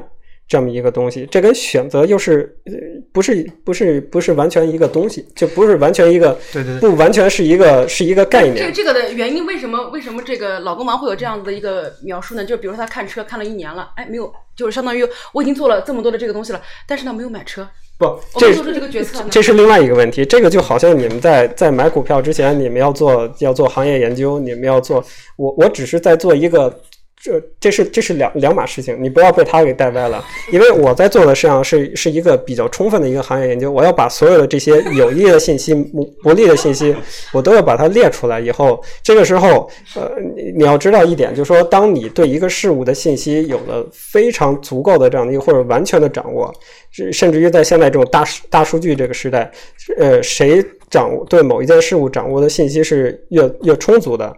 [0.47, 1.27] 这么一个东西。
[1.29, 2.73] 这跟选择又是呃
[3.11, 8.73] 不是不是不是完全一个东西，就不是完全一个对对对不完全是一个是一个概这念。
[8.73, 9.89] 这个的原因为什么？
[9.89, 12.45] 为什么这个老公王会有这样子的一个描述呢？
[12.45, 19.27] 就比如说他看车看了一年了，哎，没有，就是相当于我已经做了这么多的这个东西了，但是呢没有买车，不，我这们做出这个决策呢？
[19.29, 20.23] 这是另外一个问题。
[20.25, 25.03] 这个就好像你们在在买股票之前，你们要做要做行业研究，你们要做，
[25.35, 26.81] 我我只是在做一个。
[27.19, 30.23] 这这是这是两两码事情，你不要被他给带歪了。
[30.51, 36.95] 因为我在做的实际上是是一个比较充分的一个行业研究，我要把所有的这些有利的信息、不不利的信息，
[37.33, 38.39] 我都要把它列出来。
[38.39, 40.11] 以后这个时候，呃，
[40.55, 46.53] 你要知道一点，就是说，当你对一个事物的信息有了非常足够的这样的一个或者完全的掌握，
[46.91, 49.51] 是甚至于在现在这种大大数据这个时代，
[49.97, 54.33] 呃，谁掌握对某一件事物掌握的信息是越越充足的，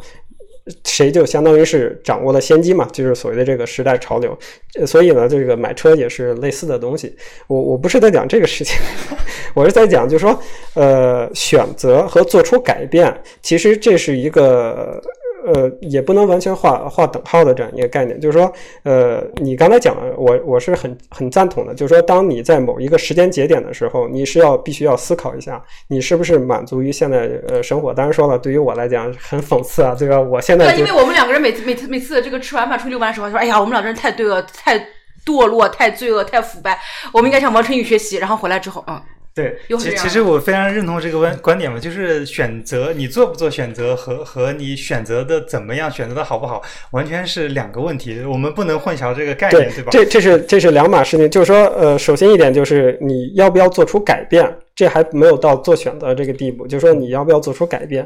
[0.86, 4.38] 谁就相当于是掌握了先机嘛，就是所谓的这个时代潮流。
[4.86, 7.16] 所以呢，这个买车也是类似的东西。
[7.48, 8.76] 我我不是在讲这个事情，
[9.54, 10.40] 我是在讲，就是说，
[10.76, 15.02] 呃，选择和做出改变，其实这是一个。
[15.46, 18.52] 呃，也不能完全画画等号的这样一个概念，就是说，
[18.84, 27.94] 呃，你刚才讲的，我我是很很赞同的，就是说，当你在某一个时间节点的时候，你是要必须要思考一下，你是不是满足于现在呃生活。
[27.94, 30.20] 当然说了，对于我来讲很讽刺啊，对吧？
[30.20, 34.78] 我现在对，因为我们两个人每次每次每次这个吃完饭出去遛弯的时候，说哎呀，我们两个人太对了、太
[35.26, 36.78] 堕落、太罪恶、太腐败，
[37.14, 38.18] 我们应该向王晨宇学习。
[38.18, 39.02] 然后回来之后，嗯，
[39.40, 39.96] 对其。
[39.96, 49.90] 其实我非常认同这个观观点嘛，就是选择你做不做选择和和你选择的怎么样，选择的好不好，完全是两个问题，我们不能混淆这个概念，对吧？
[49.92, 58.06] 这这是这是两码事情，就是说，呃，首先一点就是你要不要做出改变，这还没有到做选择这个地步，就是说你要不要做出改变。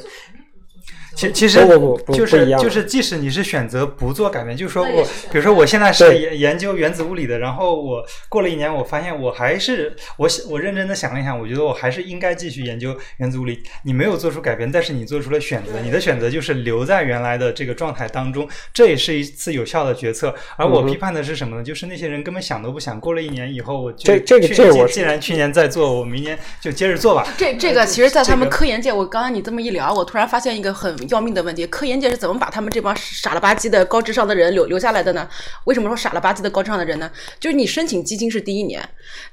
[1.16, 13.62] 其其实不不不不就是不一样就是，即使你是选择不做改变，就是说我比如说我现在是研研究原子物理的，然后我过了一年，我发现我还是我想我认真的想了一想，我觉得我还是应该继续研究原子物理。
[13.84, 20.34] 你没有做出改变，但是你做出了选择，你的选择就是留在原来的这个状态当中，这也是一次有效的决策。
[20.58, 21.64] 而我批判的是什么呢？
[21.64, 27.28] 就是那些人根本想都不想，过了一年以后，我就这这个既然去年在做，我明年就接着做吧。
[27.38, 35.28] 这这个其实，在他们科研界，我刚刚你这么一聊，我突然发现一个很要命的问题：科研界是怎么把他们这帮傻了吧唧的高智商的人留留下来的呢？
[35.66, 37.10] 为什么说傻了吧唧的高智商的人呢？
[37.40, 38.88] 就是你申请基金是第一年，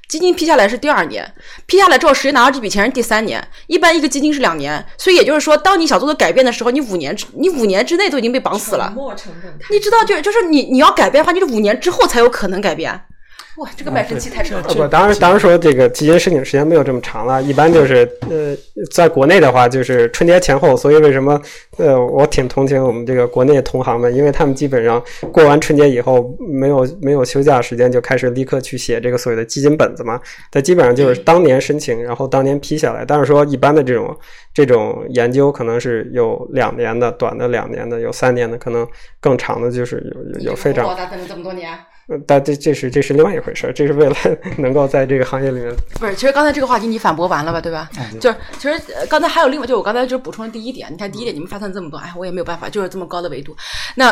[0.07, 1.33] 基金批下来是第二年，
[1.65, 3.41] 批下来之后实际拿到这笔钱是第三年。
[3.67, 8.93] 一般一个基金是两年，所以也就是说，当你想做的改变的时候，你五年之你五年之内都已经被绑死了。
[9.69, 13.01] 你知道，就就是你你要改变的话，你是五年之后才有可能改变。
[13.57, 14.67] 哇，这个卖身契太长了。
[14.67, 18.55] 呃不，当然，当然说这个基金申请时间没有这么长了，一般就是呃，
[18.91, 21.39] 在国内的话就是春节前后，所以为什么
[21.77, 33.03] 呃，我挺同情我们这个国内同行们，因为他们基本上过完春节以后没有没有休假时间，就开始立刻去写这个所谓的基金本子嘛，它基本上就是当年申请，然后当年批下来。
[33.05, 34.17] 但是说一般的这种
[34.53, 38.87] 这种研究可能是有两年的，短的两年的，有三年的，可能
[39.19, 40.95] 更长的就是有有有非常
[41.27, 41.69] 这么多年？
[42.11, 44.15] 呃但这这是这是另外一回事儿，这是为了
[44.59, 47.89] 能够在这个行业里面不是，其实刚才这个话题你反驳完了吧，对吧？
[47.97, 53.55] 嗯就是其实呃刚才还有另外，就我刚才就是补充的第一点，你看第一点你们发散这么多，哎，我也没有办法，就是这么高的维度。
[53.95, 54.11] 那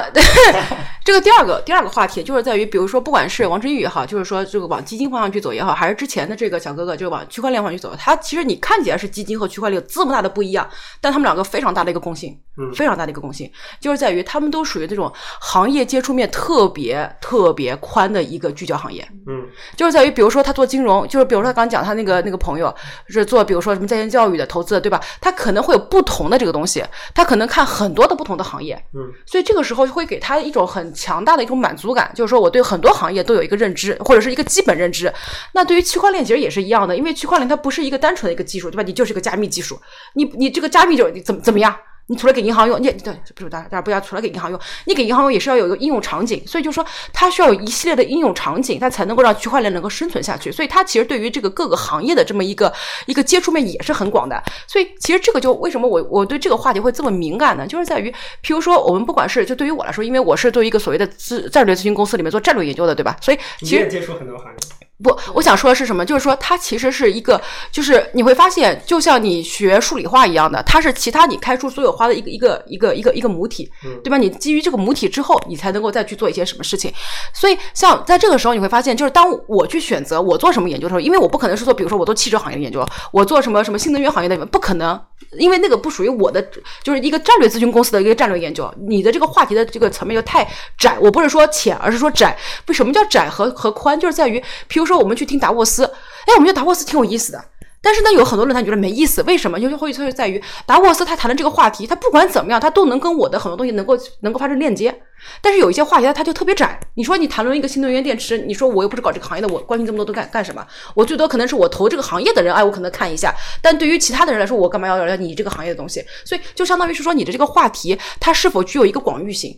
[1.04, 10.68] 这个第二个第二个话题就是在于，比如说不管是王志宇也好，就是说这个往基金方向去走也好，还是之前的这个小哥哥就是往区块链方向去走，他其实你看起来是基金和区块链有这么大的不一样，
[11.02, 19.06] 但他们两个非常大的一个共性，嗯非常大的一个共性，就是在于他们都属于这种行业接触面特别特别宽的一个聚焦行业。
[19.28, 22.74] 嗯就是在于，比如说他做金融，就是比如说他刚讲他那个那个朋友
[23.08, 25.02] 是做，比如说什么在线教育的投资的，对吧？
[25.20, 26.84] 他可能会有不同的这个东西，
[27.16, 35.12] 他可能看很多的不同的行业，嗯，所以这个时候会给他一种很强大的一种满足感，就是说我对很多行业都有一个认知，或者是一个基本认知。
[35.54, 38.84] 那对于区块链其实也是一样的，因为区块链它不是一个单纯的一个技术，对吧？
[38.84, 39.80] 你就是个加密技术，
[40.14, 41.76] 你你这个加密就怎么怎么样？
[42.10, 50.52] 你除了给银行用，你对不是当然当然不要除了给银行用，你给银行用也是要有一个应用场景，所以就说它需要有一系列的应用场景，它才能够让区块链能够生存下去。
[50.52, 52.74] 所以它其实对于这个各个行业的这么一个
[53.06, 54.44] 一个接触面也是很广的。
[54.68, 57.68] 所以其实这个就为什么我我对这个话题会这么敏感呢？
[57.68, 58.10] 就是在于，
[58.44, 63.16] 譬如说我们不管是就对于我来说，因为我是对于一个所谓的资战略咨询公司里面做战略研究的，对吧？
[63.22, 66.06] 所以其实接触很多行业，不，我想说的是什么？
[66.06, 73.72] 就是说，它其实是一个，就是你会发现，就像你学数理化一样的，它是其他你开出所有花的一个一个一个一个一个母体，
[74.04, 74.18] 对吧？
[74.18, 76.94] 你基于这个母体之后，你才能够再去做一些什么事情。
[77.34, 85.00] 所以，像在这个时候，你会发现，就是当我去选择我做什么研究的时候，因为我不可能是做，比如说我做汽车行业的研究，我做什么什么新能源行业的不可能，
[85.38, 86.46] 因为那个不属于我的，
[86.84, 88.70] 就是一个战略咨询公司的一个战略研究。
[88.88, 90.46] 你的这个话题的这个层面就太
[90.78, 92.38] 窄，我不是说浅，而是说窄。
[92.68, 93.98] 为什么叫窄和和宽？
[93.98, 97.42] 就是在于，譬如说我们去听达沃斯，哎，我们觉得达沃斯挺有意思的。
[97.82, 99.58] 但是呢，有很多论坛觉得没意思，为什么？
[99.58, 104.94] 就会会在于达沃斯他谈的这个话题，他不管怎么样，他都能跟我的很多东西能够能够发生链接。
[105.42, 106.78] 但是有一些话题它就特别窄。
[106.96, 110.66] 你说你谈论一个新能源电池，你说我又不是搞这个行业的，我关心这么多都干干什么？
[110.94, 113.34] 我最多可能是我投这个行业的人，哎，我可能看一下。
[113.62, 116.04] 但对于其他的人来说，我干嘛要聊聊你这个行业的东西？
[116.26, 119.58] 所以就相当于是说，你的这个话题它是否具有一个广域性？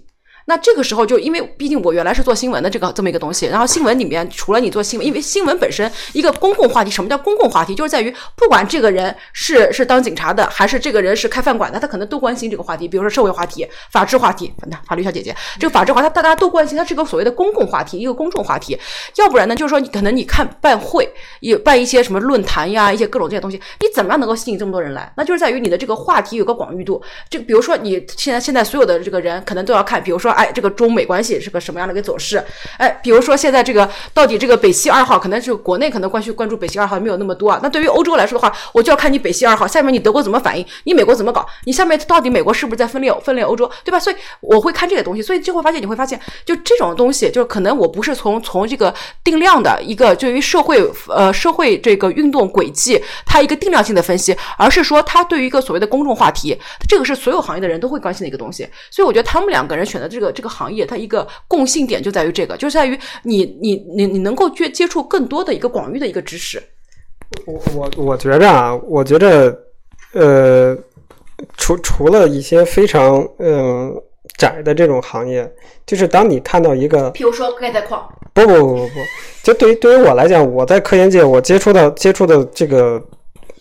[0.51, 7.73] 那这个时候就因为毕竟我原来是做新闻的这个这么一个东西，然后新闻里面除了你做新闻，因为新闻本身一个公共话题，什么叫公共话题？
[7.73, 18.77] 就是在于不管这个人是 是当警察的，还是这个人是开饭馆的，他可能都关心这个话题，比如说社会话题、法治话题，那法律小姐姐这个法治话题，大家都关心，它是个所谓的公共话题，一个公众话题。
[19.15, 21.09] 要不然呢，就是说你可能你看办会，
[21.39, 25.09] 也办一些什么论坛呀，一些各种这些东西，你怎么样能够吸引这么多人来？
[25.15, 27.01] 那就是在于你的这个话题有个广域度。
[27.29, 32.43] 就比如说你现在现在所有的这个人可能都要看，比如说哎，这个中美关系是个什么样的一个走势？
[32.77, 37.59] 哎，比如说现在这个到底这个北溪二号，可能是国内可能关注关注北溪二号没有那么多啊。
[37.61, 43.99] 那对于欧洲来说的话，我就要看你北溪二号下面你德国怎么反应，你美国怎么搞，你下面到底美国是不是在分裂分裂欧洲，对吧？
[43.99, 48.91] 所以我会看这个东西，所以就会发现你会发现，就这种东西，就是可能我不是从从这个
[49.23, 58.67] 定量的一个对于社会呃社会这个运动轨迹它一个定量性的分析，而是说它对于一个所谓的公众话题，这个是所有行业的人都会关心的一个东西。
[58.89, 66.61] 所以我觉得他们两个人选择这个这个行业，它一个共性点就在于这个，就是在于你你你你能够接接触更多的一个广域的一个知识。
[67.45, 69.57] 我我我觉着啊，我觉着，
[70.13, 70.77] 呃，
[71.57, 73.93] 除除了一些非常嗯、
[74.37, 75.49] 窄的这种行业，
[75.85, 78.89] 就是当你看到一个比如说钙钛矿，不不不不不，
[79.43, 83.01] 就对于对于我来讲，我在科研界我接触到接触的这个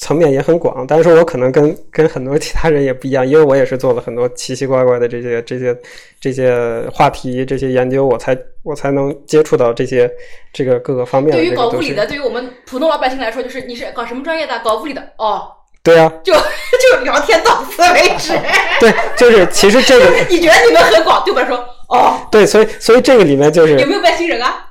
[0.00, 5.76] 层面也很广，但是说我可能跟跟很多其他人也不一样，因为我也是做了很多奇奇怪怪的这些这些
[6.18, 10.10] 这些话题、这些研究，我才我才能接触到这些
[10.54, 11.54] 这个各个方面的对于。
[11.54, 14.58] 搞物理的，对于我们普通老百姓来说，就是你是搞什么专业的？
[14.64, 15.52] 搞物理的哦，
[15.82, 16.32] 对啊，就
[16.96, 18.32] 就聊天到此为止。
[18.80, 24.66] 对，就是其实这个 你觉得你们很广，对我来说哦，对，所以所以这个里面就是有没有外星人啊？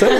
[0.00, 0.10] 所以，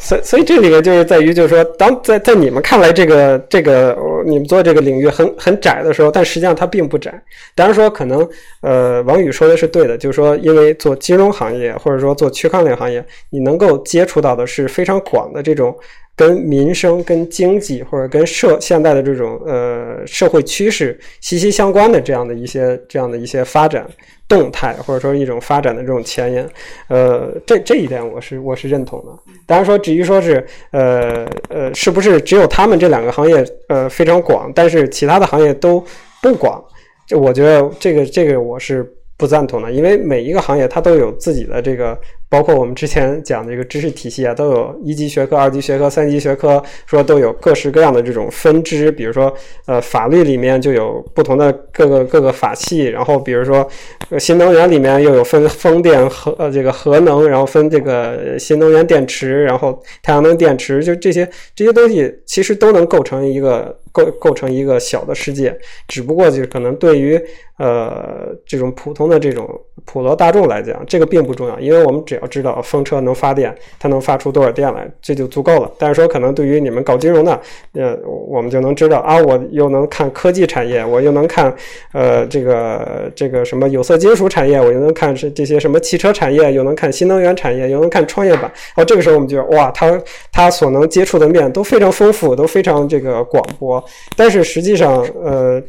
[0.00, 3.96] 所以所以这里面就是在于，就是说，当在在你们看来，这个这个
[4.26, 7.12] 你们做这个领域很很窄的时候，但实际上它并不窄。
[7.54, 8.28] 当然说，可能
[8.62, 15.76] 呃，王宇说的是对的，就是说，因为做金融行业或者说做区块链行业，你能够接触到的是非常广的这种。
[16.16, 23.86] 跟民生、跟经济或者跟社现代的这种呃社会趋势息息相关的这样的一些这样的一些发展
[24.30, 26.48] 动态，或者说一种发展的这种前沿，
[26.88, 29.12] 呃，这这一点我是我是认同的。
[29.44, 35.84] 当然说，至于说是呃呃，是不是只有他们这两个行业呃非常广，但是其他的行业都
[36.22, 36.64] 不广，
[37.06, 41.98] 这我觉得这个这个我是不赞同的，因为每一个行业它都有自己的这个。
[42.30, 48.90] 包括我们之前讲的这个知识体系啊，都有一级学科、二级学科、三级学科，说都有各式各样的这种分支。
[48.92, 49.34] 比如说，
[49.66, 53.68] 呃，法律里面就有不同的各个各个法系，然后比如说，
[54.16, 65.56] 新能源里面又有分风电和呃这个核能，然后分这个新能源电池，然后太阳能电池，就这些这些东西其实都能构成一个构构成一个小的世界，
[65.88, 67.20] 只不过就是可能对于
[67.58, 69.48] 呃这种普通的这种
[69.84, 75.70] 普罗大众来讲，这个并不重要，因为我们只要知道风车能发电，它能发出多少电来，这就足够了。
[75.78, 77.40] 但是说，可能对于你们搞金融的，
[77.74, 81.54] 呃，我们就能知道啊，我又能看科技产业，我又能看
[81.92, 88.50] 呃这个这个什么有色金属产业，我又能看这这些什么汽车产业，又能看新能源产业，又能看创业板。
[88.76, 93.79] 哦，这个时候我们就哇，他他所能接触的面都非常丰富，都非常这个广博。
[94.16, 95.62] 但是实际上，呃。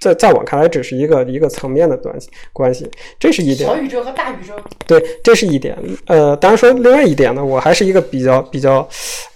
[0.00, 3.70] 在在我看来，只是一个一个层面的关系关系，这是一点。
[3.70, 4.52] 小宇宙和大宇宙。
[4.84, 5.78] 对，这是一点。
[6.08, 8.88] 呃，当然说另外一点呢，我还是一个比较比较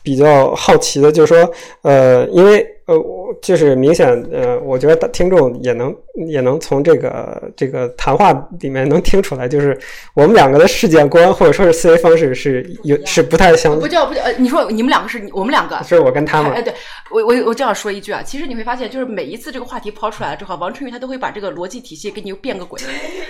[0.03, 2.67] 比较好奇的，就是说，呃，因为。
[2.87, 5.93] 呃，我就是明显，呃，我觉得听众也能
[6.29, 9.77] 也能从这个这个谈话里面能听出来，就是
[10.15, 13.77] 我们两个的世界观或者说是思维方式是有是不太相。
[13.77, 16.53] 不叫不叫，呃，你说你们两个是我们两个，是我跟他们。
[16.53, 16.73] 哎，对
[17.11, 22.81] 我我我这样说一句啊，其实你会发现，就是每一次这个话题抛出来了之后，王春雨他都会把这个逻辑体系给你变个轨，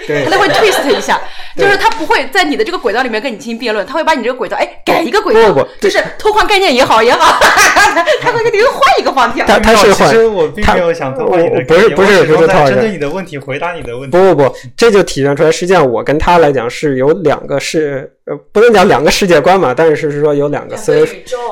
[0.06, 1.18] 他都会 twist 一下，
[1.56, 7.40] 就是他不会在你的这个轨道里面跟你进行辩论，他会把你这个轨道哎改一个轨道，就是偷换概念也好也好，
[8.20, 9.45] 他会给你换一个方向。
[9.46, 14.16] 他他是其实我并没有想偷换你的，不是不是不是套针对你的问题回答你的问题。
[14.16, 21.08] 不不不，这就体现出来，实际上我跟他来讲是有两个是呃，不能讲两个世界观嘛，但是是说有两个思维，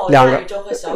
[0.09, 0.41] 两个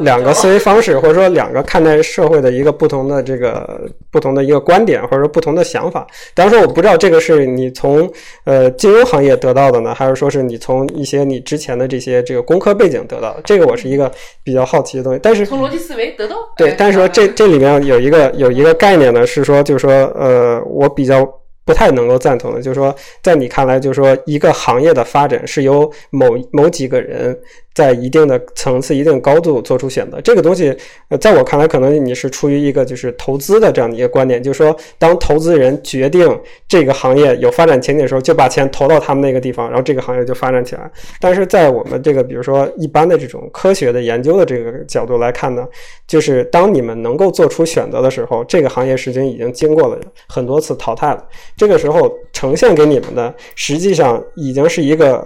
[0.01, 6.05] 两个思维方式，或者说两个看待社会的一个不同的这个不同的一个观点，或者说不同的想法。
[6.35, 8.11] 当然说，我不知道这个是你从
[8.43, 13.41] 呃金融行业得到的呢，还是说是你从一些你之前的这些这个工科背景得到的？
[13.45, 14.11] 这个我是一个
[14.43, 15.19] 比较好奇的东西。
[15.23, 21.25] 但是从逻辑思维得到对，但是说这这里面有一个有一个概念呢，是说就是说呃，我比较。
[21.69, 27.39] 不太能够赞同的，就是说，在你看来，就是说，一个行业的发展是由某某几个人
[27.79, 30.19] 在一定的层次、一定高度做出选择。
[30.19, 30.75] 这个东西，
[31.07, 36.27] 呃，在我看来，可能你是出于一个就是投资的这样的一个观点，就是说，当投资人决定
[36.67, 40.91] 这个行业有发展前景的时候，就把钱投到他们那个地方，然后这个行业就发展起来。
[41.21, 45.65] 但是在我们这个，比如说一般的这种科学的研究的这个角度来看呢，
[46.05, 51.25] 就是当你们能够做出选择的时候，这个行业实际已经经过了很多次淘汰了。
[51.55, 55.25] 这个时候呈现给你们的，实际上已经是一个，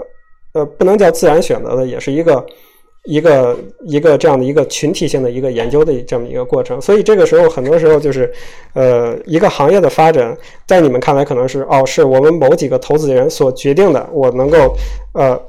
[0.54, 2.46] 呃，不能叫自然选择的，也是一个
[3.06, 6.80] 一个一个这样的一个群体性的一个研究的这么一个过程。
[6.80, 8.32] 所以这个时候，很多时候就是，
[8.74, 10.38] 呃，一个行业的发展，
[10.68, 14.76] 在你们看来可能是，哦，是我们某几个投资人所决定的，我能够，
[15.14, 15.40] 呃。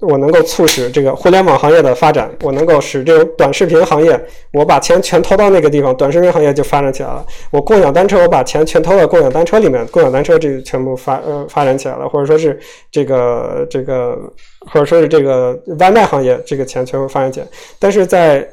[0.00, 4.20] 我能够促使这个互联网行业的发展，我能够使这种短视频行业，
[4.52, 7.24] 我把钱全投到那个地方，短视频行业就发展起来了。
[7.50, 12.58] 我共享单车，我把钱全投到共享单车里面，共享单车这个全部发呃发展起来了，或者说是
[12.90, 14.18] 这个这个，
[14.72, 17.46] 或者说是这个外卖行业，这个钱全部发展起来。
[17.78, 18.46] 但是在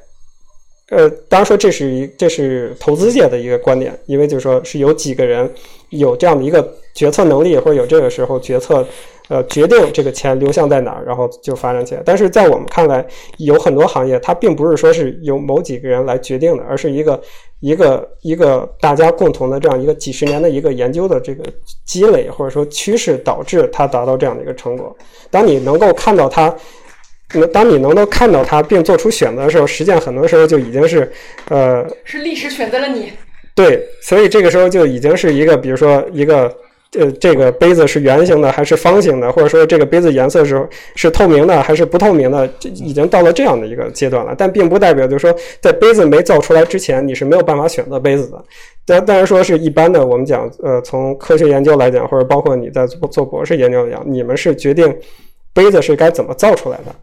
[0.91, 5.51] 呃，当然说这是一这是投资界的一个观点，因为就是说是有几个人
[5.89, 8.85] 有这样的一个决策能力，或者有这个时候决策。
[9.29, 12.03] 呃，决定这个钱流向在哪儿，然后就发展起来。
[12.05, 13.05] 但是在我们看来，
[13.37, 17.21] 有很多行业它并不是说是由某几个人来决定的，而是一个
[17.61, 21.45] 一个一个大家共同的这样一个几十年的一个研究的这个
[21.85, 24.93] 积累或者说趋势导致它达到这样的一个成果。
[25.29, 26.53] 当你能够看到它
[27.53, 31.11] 当你能够看到它并做出选择的时候，实际上很多时候就已经是，
[31.49, 33.11] 呃，是历史选择了你。
[33.55, 36.53] 对，所以这个时候就已经是一个，比如说一个。
[36.99, 44.35] 呃，这个杯子是圆形的还是方形的，或者说这个杯子颜色是是透明的还是不透明的，这已经到了这样的一个阶段了。
[44.37, 48.43] 但并不代表就是说，在杯子没造出来之前，你是没有办法选择杯子的。
[48.85, 54.93] 但当然说是一般的，我们讲，呃，从科学研究来讲，或者包括你在做做博士研究来讲，你们是决定
[55.53, 56.93] 杯子是该怎么造出来的。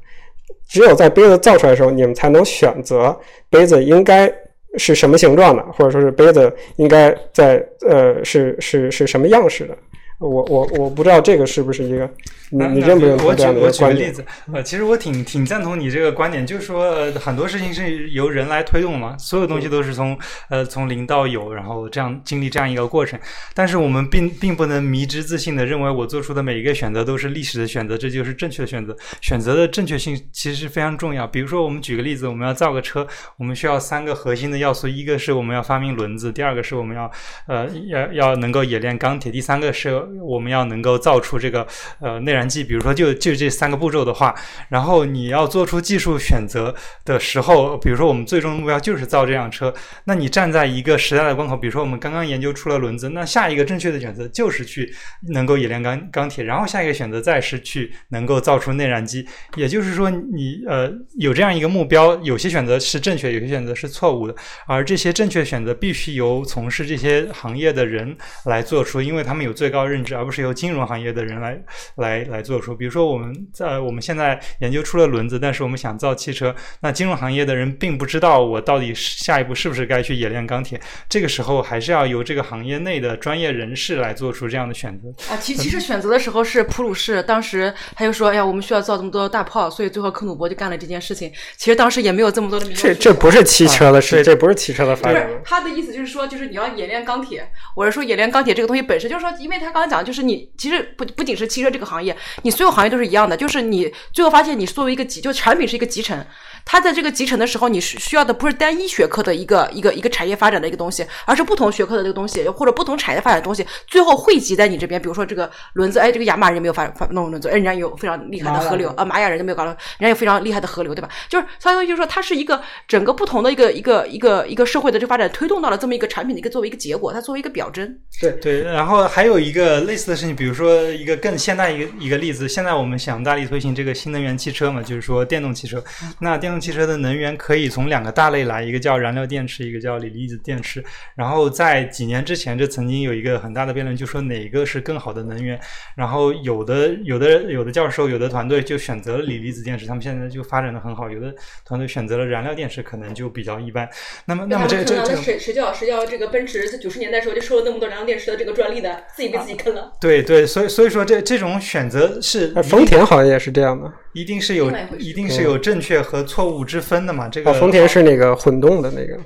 [0.68, 3.18] 只有在杯子造出来的时候，你们才能选择
[3.50, 4.32] 杯子应该。
[4.76, 9.74] 是什么形状的，或者说是杯子应该在呃是是是什么样式的？
[10.18, 12.10] 我我我不知道这个是不是一个。
[12.50, 23.20] 你你认不认我举我举个例子，呃，其实我挺挺赞同你这个观点，就是说呃很多事情是由人来推动嘛，所有东西都是从呃从零到有，然后这样经历这样一个过程。
[23.52, 28.96] 但是我们并并不能迷之自信的认为我做出的每一个选择都是历史的选择，这就是正确的选择。
[29.20, 31.26] 选择的正确性其实非常重要。
[31.26, 33.06] 比如说，我们举个例子，我们要造个车，
[33.36, 37.10] 我们需要三个核心的要素，一个是我们要发明轮子，第二个是我们要
[37.46, 41.64] 呃要要能够冶炼钢铁，第三个是我们要能够造出这个
[42.00, 42.48] 呃内燃。
[42.48, 44.34] 机，比如说就就这三个步骤的话，
[44.70, 49.72] 然后你要做出技术选择的时候，比如说我们最终的目标就是造这辆车，
[50.04, 54.90] 那你站在一个时代的关口，比如说我们刚刚研究出了轮子，那下一个正确的选择就是去
[55.34, 59.26] 能够冶炼钢钢铁，然后下一个选择再是去能够造出内燃机。
[59.56, 64.34] 也就是说，你呃有这样一个目标，有些选择是正确，有些选择是错误的，
[64.66, 71.59] 而这些正确选择必须由从事这些行业的人来做出，因为他们有最高认知，而不是由金融行业的人来
[71.96, 72.18] 来。
[72.28, 80.78] 来做出，比如说我们在我们现在研究出了轮子，但是我们想造汽车，那金融行业的人并不知道我到底下一步是不是该去冶炼钢铁，
[81.09, 85.36] 这个时候还是要由这个行业内的专业人士来做出这样的选择啊。
[85.38, 91.32] 其其实选择的时候是普鲁士，当时他就说，哎呀，我们需要造这么多大炮，所以最后克努伯就干了这件事情。
[91.57, 92.66] 其实当时也没有这么多的。
[92.72, 95.26] 这这不是汽车的事，这不是汽车的发展。
[95.44, 97.49] 他的意思就是说，就是你要冶炼钢铁。
[97.74, 102.16] 我是说冶炼钢铁这个东西本身就是说，因为他刚才讲，就是你其实不不仅是汽车这个行业。
[102.43, 106.24] 你所有行业都是一样的，就是你最后发现，你作为一个集，就产品是一个集成。
[106.64, 115.01] 它在这个集成的时候，你是需要的不是单一学科的一个一个一个产业发展的一个东西，而是不同学科的这个东西，或者不同产业发展的东西，最后汇集在你这边。
[115.01, 121.09] 比如说这个轮子，哎，这个雅马人没有发发弄轮子，哎，人家有非常厉害的河流啊，玛雅人就没有搞，人家有非常厉害的河流，对吧？
[121.28, 127.97] 就是相当于就是说，它是一个整个不同的一个一个一个一个社会的这个发展推动到了这么一个产品的一个作为一个结果，它作为一个表征。
[128.20, 135.83] 对对，然后还有一个类似的事情，比如说一个更现代一个一个例子，现在我们想大力推行这个新能源汽车嘛，就是说电动汽车，
[136.20, 137.29] 那电动汽车的能源。
[137.39, 140.85] 可以从两个大类来，一个叫燃料电池，一个叫锂离子电池。
[141.14, 145.59] 然后在几年之前，这曾经有一个很大的辩论，就说哪个是更好的能源。
[145.95, 151.09] 然后有的有的有的教授、有的团队就选择了锂离子电池，他们现在就发展的很好。
[151.09, 153.89] 有的团队选择了燃料电池，可能就比较一般。
[154.24, 159.92] 那么，那么这这这谁谁叫谁叫这个奔驰在九十年代时候就收了那么多燃料电池的这个专利的，自己被自己坑了。
[160.00, 163.90] 对对，所以所以说这这种选择是丰田好像也是这样的。
[164.12, 167.28] 一定是有，一定是有正确和错误之分的嘛？
[167.28, 169.18] 这个丰田是那个混动的那个。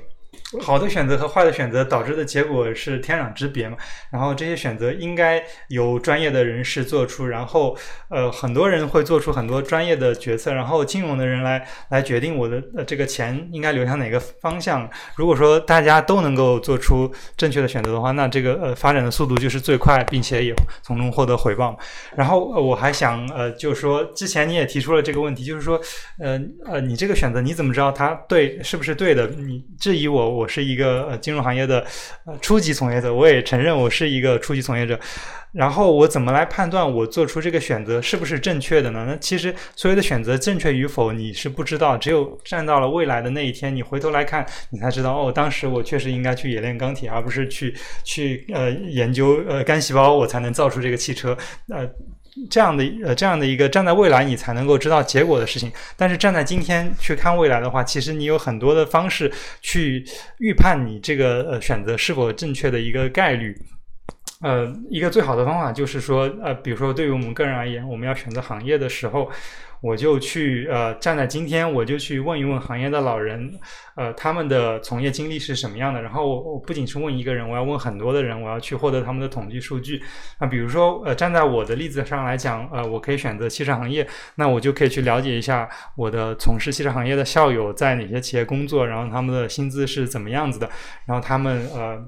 [0.61, 3.75] 好的选择和坏的选择导致的结果是天壤之别嘛？
[4.11, 7.75] 然后这些选择应该由专业的人士做出，然后
[8.09, 14.87] 呃很多人会做出很多专业的决策，然后金融的人来来决定我的呃这个钱应该流向哪个方向。
[15.15, 21.75] 如果说大家都能够做出正确的选择的话，那这个呃发展的速度就是最快，并且也从中获得回报。
[22.15, 25.81] 然后我还想呃就是说之前你也提出了这个问题，就是说
[26.19, 29.27] 呃呃你这个选择你怎么知道它对是不是对的？
[29.27, 30.42] 你质疑我我。
[30.43, 31.85] 我是一个呃金融行业的
[32.25, 34.99] 呃初级从业者，我也承认我是一个初级从业者。
[35.53, 39.05] 然后我怎么来判断我做出这个选择是不是正确的呢？
[39.07, 47.73] 那其实所有的选择正确与否你是不知道，只有站到了未来的那一天，你回头来看，你才知道哦，当时我确实应该去冶炼钢铁，而不是去
[48.03, 51.37] 去呃研究呃干细胞，我才能造出这个汽车
[51.69, 51.89] 呃。
[52.49, 55.71] 这样的呃，这样的一个站在未来，你才能够知道结果的事情。
[55.95, 59.31] 但是站在今天去看未来的话，其实你有很多的方式
[59.61, 60.05] 去
[60.39, 63.55] 预判你这个呃选择是否正确的一个概率。
[64.41, 69.31] 呃，一个最好的方法就是说，呃，比如说对于我们个人而言，我们要选择行业的时候。
[69.83, 73.51] 我就去呃，站在今天，我就去问一问行业的老人，
[73.97, 76.01] 呃，他们的从业经历是什么样的。
[76.01, 80.01] 然后我不仅是问一个人，我要问很多的人，我要去获得他们的统计数据。
[80.39, 90.69] 那比如说，呃，站在我的例子上来讲，呃，我可以选择汽车行业，那我就可以去了解一下我的从事汽车行业的校友在哪些企业工作，然后他们的薪资是怎么样子的，
[91.05, 92.01] 然后他们呃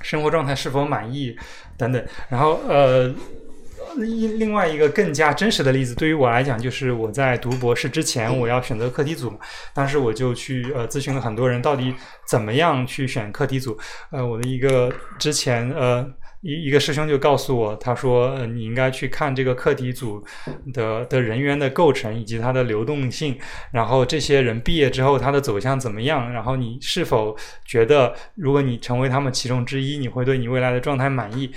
[0.00, 1.36] 生活状态是否满意
[1.78, 2.04] 等等。
[2.28, 3.14] 然后呃。
[3.96, 9.38] 另另外一个更加真实的例子，对于我来讲，就是我在读博士之前，我要选择课题组嘛，
[9.72, 11.94] 当时我就去呃咨询了很多人，到底
[12.26, 13.78] 怎么样去选课题组。
[14.10, 16.06] 呃，我的一个之前呃
[16.40, 20.22] 一一个师兄就告诉我，他说、呃、你应该去看这个课题组
[20.72, 23.38] 的的人员的构成以及它的流动性，
[23.72, 31.50] 然后这些人毕业之后他的走向怎么样，然后你是否觉得如果你成为他们其中之一，你会对你未来的状态满意？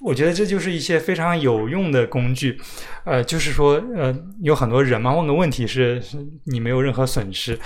[0.00, 2.56] 我觉得这就是一些非常有用的工具，
[3.04, 7.58] 呃，就是说，呃，有很多人嘛，问个问题是，是你没有任何损失。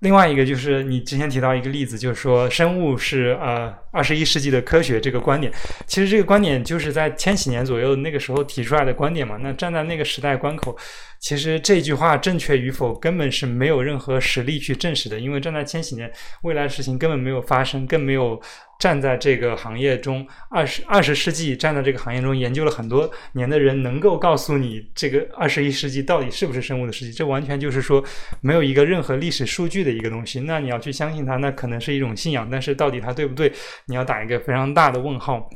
[0.00, 5.50] 另外一个就是你之前提到一个例子，就是说生物是呃二十一世纪的科学这个观点，
[5.86, 9.38] 其实这个观点就是在千禧年左右那个时候提出来的观点嘛。
[9.42, 10.76] 那站在那个时代关口，
[11.20, 16.10] 其实这句话正确与否根本是没有任何实力去证实的，因为站在千禧年，
[16.42, 18.40] 未来的事情根本没有发生，更没有
[18.78, 28.04] 站在这个行业中二十二十世纪站在这个行业中研究了很多年的人，能够告诉你这个二十一世纪到底是不是生物的世纪，这完全就是说
[28.40, 30.40] 没有一个任何历史数据的一个东西。
[30.40, 33.50] 那你要去相信它，那可能是一种信仰，但是到底它对不对，
[33.86, 35.48] 你要打一个非常大的问号。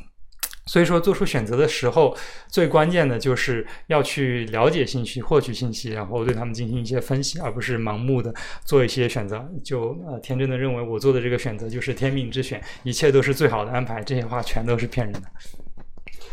[0.71, 2.17] 所以说，做出选择的时候，
[2.47, 8.33] 最关键的就是要去了解信息、获取信息，然后对他们进行一些分析，而不是盲目的
[8.65, 14.01] 做一些选择，就呃天真的认为我做的这个选择就是天命之选，一切都是最好的安排。
[14.05, 15.23] 这些话全都是骗人的。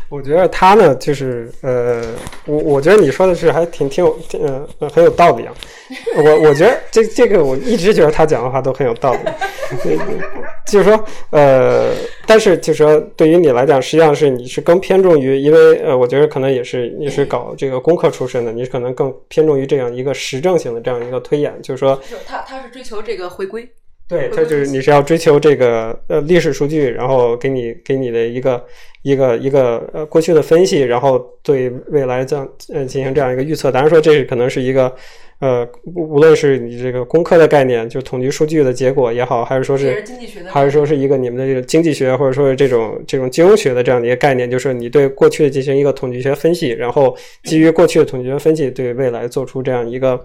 [0.08, 2.02] 我觉得他呢，就是呃，
[2.46, 5.52] 我我觉得你说的是还挺挺有呃呃很有道理啊。
[6.16, 9.18] 我我觉得这这个我一直觉得他讲的话都很有道理。
[10.66, 11.92] 就是说呃，
[12.26, 23.68] 但是就是说对于你来讲，实际上是你是更偏重于，因为呃，我觉得可能也是你是搞这个工科出身的，你可能更偏重于这样一个实证性的这样一个推演，就是说他他是追求这个回归。
[24.08, 28.64] 对，它就是你是要追求这个呃历史数据，然后给你给你的一个
[29.02, 33.70] 一个一个呃过去的分析，然后对未来这样呃进行这样一个预测。
[33.70, 34.90] 当然说这是可能是一个
[35.40, 40.02] 呃无无论是你这个工科的概念，就统计数据的结果也好，还是说是
[40.46, 50.18] 还是说是一个你们的这个经济学或者说是这种这种金融学的这样的一个概念，就是你对过去进行一个统计学分析，然后基于过去的统计学分析，对未来做出这样一个。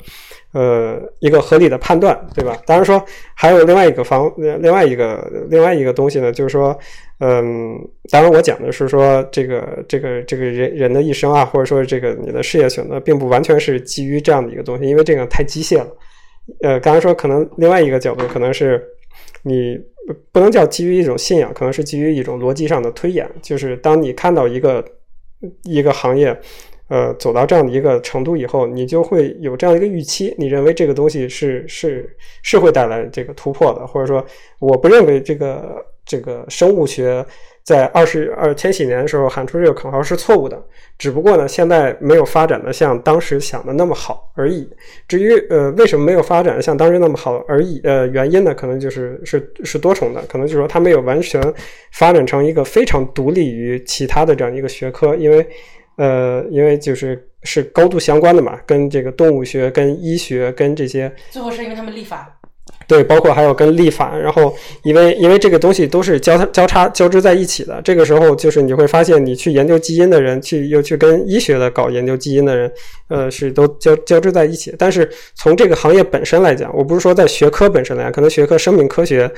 [0.54, 2.56] 呃，一个合理的判断，对吧？
[2.64, 6.78] 当然说还有另外一个方，另外一个另外一个东西呢，就是说，
[7.22, 7.76] 嗯，
[8.12, 15.88] 当然我讲的是说这个这个这个人人的一生啊，或者说这个你的事业选择，并不完全是基于这样的一个东西，因为这个太机械了。
[16.62, 18.80] 呃，刚才说可能另外一个角度，可能是
[19.42, 19.76] 你
[20.32, 24.86] 不能叫基于一种信仰，可能是基于一种逻辑上的推演，就是当你看到一个
[25.64, 26.40] 一个行业。
[26.94, 32.08] 呃，走到这样的一个程度以后，你就会有这样一个预期，你认为这个东西是是
[32.44, 34.24] 是会带来这个突破的，或者说，
[34.60, 37.26] 我不认为这个这个生物学
[37.64, 40.64] 在二十二千禧年的时候喊出这个口号是错误的，
[41.00, 44.70] 只不过呢，现在没有发展的像当时想的那么好而已。
[45.08, 51.42] 至于呃为什么没有发展像当时那么好而已，呃原因呢，可能就是是是多重的，可能就是说它没有完全
[51.92, 55.44] 发展成一个非常独立于其他的这样一个学科，因为。
[55.98, 62.40] 呃，因为就是是高度相关的嘛，跟这个动物学、跟医学、跟这些，最后是因为他们立法，
[62.88, 72.72] 对，包括还有跟立法，然后因为因为这个东西都是交叉交叉交织在一起的，这个时候就是你会发现，你去研究基因的人，去又去跟医学的搞研究基因的人，
[73.10, 74.74] 呃，是都交交织在一起。
[74.78, 79.32] 但是从这个行业本身来讲，我不是说在学科本身来讲，可能学科生命科学。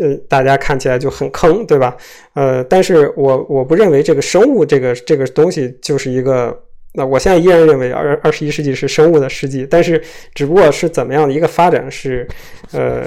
[0.00, 1.96] 呃，大家看起来就很坑，对吧？
[2.34, 6.56] 呃，但是我我不认为这个生物这个这个东西就是一个，
[6.94, 10.00] 那我现在依然认为二二十一世纪是生物的世纪，但是
[10.34, 12.28] 只不过是怎么样的一个发展是，
[12.72, 13.04] 呃，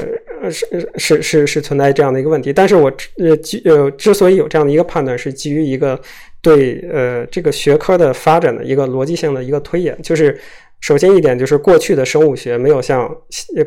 [0.52, 2.52] 是是是是存在这样的一个问题。
[2.52, 6.00] 但是我呃基呃之所以有这样的一个判断，是基于一个
[6.42, 10.40] 对呃这个学科的发展的一个逻辑性的一个推演，就是。
[10.80, 13.14] 首先一点就是过去的生物学没有像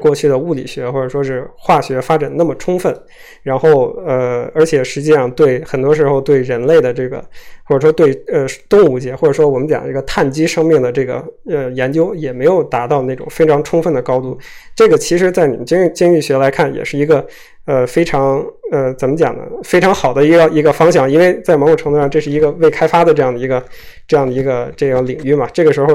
[0.01, 2.95] 过去的物理学或者说是化学发展那么充分，
[3.43, 7.23] 然后呃，而且实际上对很多时候对人类的这个
[7.65, 14.39] 或者说对呃动物界或者说我们讲这个碳基生命的这个呃研究也没有达到那种非常充分的高度。
[14.75, 17.27] 这个其实在你们经经济学来看也是一个
[17.65, 19.43] 呃非常呃怎么讲呢？
[19.63, 23.63] 非常好的一个一个方向，因为在某种程度上这是一个未开发的这样的一个。
[24.09, 25.87] 这样的一个这个领域嘛，这个时候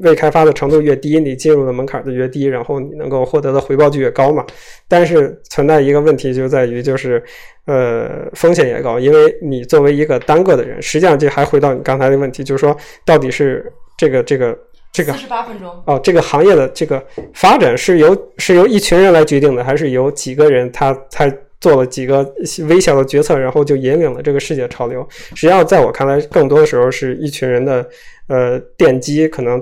[0.00, 4.46] 未开发的程度越低，你进入的门槛就越低，然后你能够获得的回报就越高嘛。
[4.86, 7.22] 但是存在一个问题就在于，就是
[7.66, 14.56] 呃风险也高，因为你作为一个单个的人，实际上这还回到你刚才的问题，就是说到底是这个这个
[14.92, 22.24] 这个四十八分钟哦，这个行业的这个发展是由是由一群人来决定的，还是由几个人他他做了几个
[22.68, 25.06] 微小的决策，然后就引领了这个世界潮流。
[25.10, 27.86] 实际上，在我看来，更多的时候是一群人的
[28.28, 29.60] 呃奠基，可能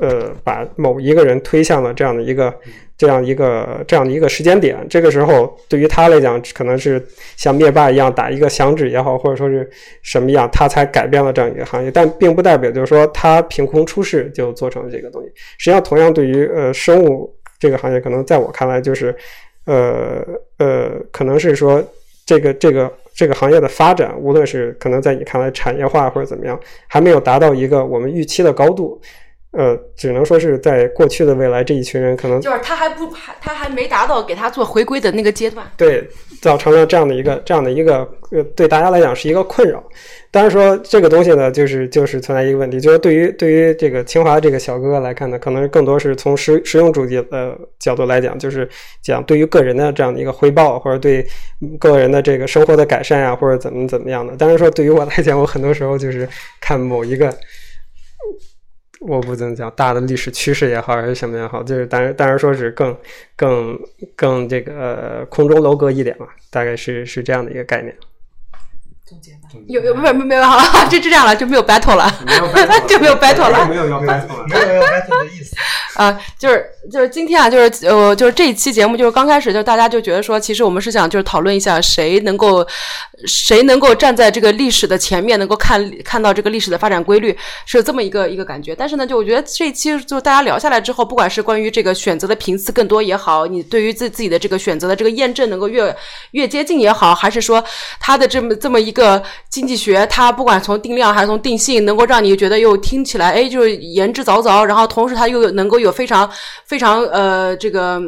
[0.00, 2.54] 呃把某一个人推向了这样的一个
[2.96, 4.76] 这样一个这样的一个时间点。
[4.88, 7.04] 这个时候，对于他来讲，可能是
[7.36, 9.68] 像灭霸一样打一个响指也好，或者说是
[10.02, 11.90] 什么样，他才改变了这样一个行业。
[11.90, 15.28] 但并不代表就是说他凭空出世就做成了这个东西。
[15.58, 19.14] 实际上，同样对于呃生物这个行业，可能在我看来就是。
[19.66, 20.22] 呃
[20.58, 21.82] 呃，可能是说
[22.26, 29.00] 这个这个这个行业的发展，无论是可能在你看来产业化或者怎么样，还没有达到一个我们预期的高度。
[29.56, 36.08] 呃，只能说是在过去的未来，这一群人可能就是他还不还他还没达到给他做回归的那个阶段，对，
[36.42, 37.98] 造成了这样的一个这样的一个
[38.32, 39.82] 呃，对大家来讲是一个困扰。
[40.32, 48.68] 当然说这个东西呢，就是就是存在一个问题，就是对于对于这个清华这个小哥哥来看呢，可能更多是从实实用主义的角度来讲，就是
[49.02, 51.24] 讲对于个人的这样的一个回报，或者对
[51.78, 54.36] 个人的这个生活的改善啊，或者怎么怎么样的。
[54.36, 56.28] 当然说对于我来讲，我很多时候就是
[56.60, 57.32] 看某一个。
[59.06, 62.96] 我不怎么讲大的历史趋势也好，还是什么也好，就是当然当然说是更
[63.36, 63.78] 更
[64.16, 67.94] 更这个空中楼阁一点嘛，大概是是这样的一个概念。
[69.04, 69.32] 总结。
[69.68, 73.66] 有有没有没有好了，就就这样了，就没有 battle 了，没有 battle 就没有 battle 了。
[73.66, 74.46] 没有要 battle 了。
[74.48, 75.54] 没有要 battle 的意思。
[75.94, 82.66] 啊，就是就是今天啊，就是呃，就是这一期节目，就是刚开始就大家就觉得说，其实我们是想就是讨论一下谁能够
[83.26, 88.74] 谁能够站在这个历史的前面，能够看看到这个历史的发展规律，是这么一个一个感觉。
[88.74, 95.94] 但是呢，就我觉得这一期就大家聊下来之后，不管是关于这个选择的频次更多也好，你对于自自己的这个选择的这个验证能够越
[96.32, 97.64] 越接近也好，还是说
[98.00, 106.28] 他的这么这么一个经济学，它不管从定量还是从定性，能够让你觉得又听起来哎，就是言之凿凿，然后同时它又能够有非常
[106.66, 108.00] 非常呃这个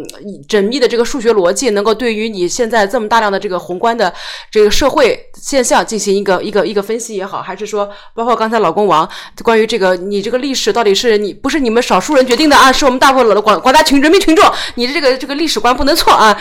[0.49, 4.13] 缜密的这个数学逻辑，能够对于你现在这么大量的这个宏观的
[4.51, 9.09] 这个社会现象进行一个一个一个分析也好，还是说包括刚才老公王
[9.45, 16.37] 关于这个你这个历史到底是你不是你们少数人决定的啊，是我们大部分的广广大群人民群众，你的这个这个历史观不能错啊，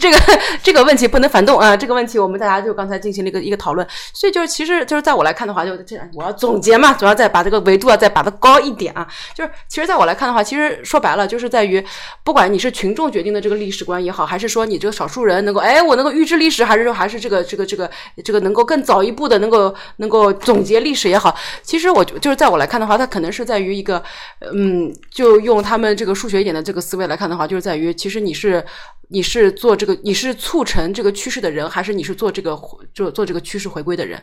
[0.00, 0.18] 这个
[0.62, 11.84] 这个问题不能反动啊，这个问题我们大家就刚才进行了一个一个讨论，所以就是其实就是在我来看的话，就这我要总结嘛，主要再把这个维度啊再把它高一点啊，就是其实在我来看的话，其实说白了就是在于，
[12.24, 17.90] 不管你是群众决定的这个历史观也好，还是说你这个少数人能够哎我能够预知历史，还是说还是这个这个这个
[18.24, 24.02] 这个能够更早一步的能够能够总结历史也好，其实我就就是在我来看的话，它可能是在于一个
[24.52, 28.64] 嗯，就用他们这个数学一点的这个思维来看的话，就是在于其实你是。
[29.08, 32.58] 你是做这个，你是促成这个趋势的人，还是你是做这个
[32.94, 34.22] 做做这个趋势回归的人？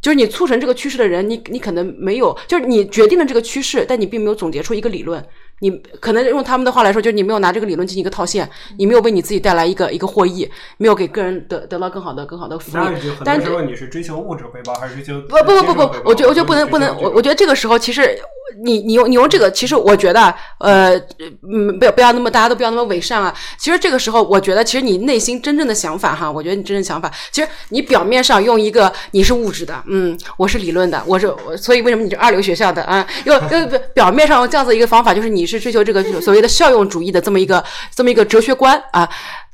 [0.00, 5.22] 就是你促成这个趋势的人，你你可能没有，就是你决定了这个趋势，但你并没有总结出一个理论。
[5.60, 5.68] 你
[5.98, 12.84] 可能用他们的话来说，就是你没有拿这个理论进行一个套现，你没有为你自己带来一个一个获益，没有给个人得得到更好的更好的福利。
[13.24, 18.16] 但是你是追求物质回报，还是追求不不不不不，我觉得我觉得不能不能，我我觉得这个时候其实
[18.62, 20.96] 你你用你用这个，其实我觉得呃
[21.50, 23.34] 嗯不要不要那么大家都不要那么伪善啊。
[23.58, 33.06] 其实这个时候，我觉得其实你内心真正的想法哈，我觉得你真正想法，其实你表面上用一个你是物质的，嗯，我是理论的，我是，所以为什么你是二流学校的啊？
[33.24, 37.62] 用用表面上用这样子一个方法，就是你是追求这个所谓的效用主义的这么一个
[37.94, 39.08] 这么一个哲学观啊。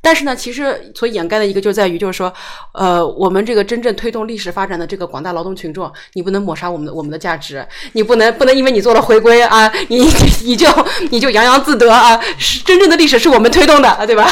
[0.05, 2.31] 但是呢，其实所掩盖的一个就在于，就是说，
[2.73, 10.07] 呃，我们这个真正推动历史发展的这个广大劳动群众，你不能抹杀我们的我们的价值，你不能不能因为你做了回归啊， 你
[10.43, 10.67] 你就
[11.09, 14.31] 你就洋洋自得啊，是真正的历史是我们推动的， 对吧？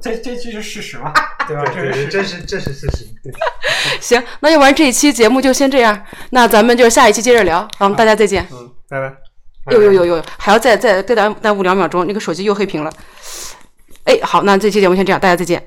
[0.00, 1.12] 这这句是事实嘛？
[1.48, 1.64] 对吧？
[1.74, 3.04] 这是这是这是事实。
[3.24, 3.32] 对。
[4.00, 6.00] 行，那要不然这一期节目就先这样，
[6.30, 8.46] 那咱们就下一期接着聊，好，大家再见。
[8.52, 9.12] 嗯，拜拜。
[9.72, 12.90] 有有有有，还要再再再耽耽误两秒钟，那个手机又黑屏了。
[14.10, 15.62] 哎，好，那这期节目先这样，大家再见。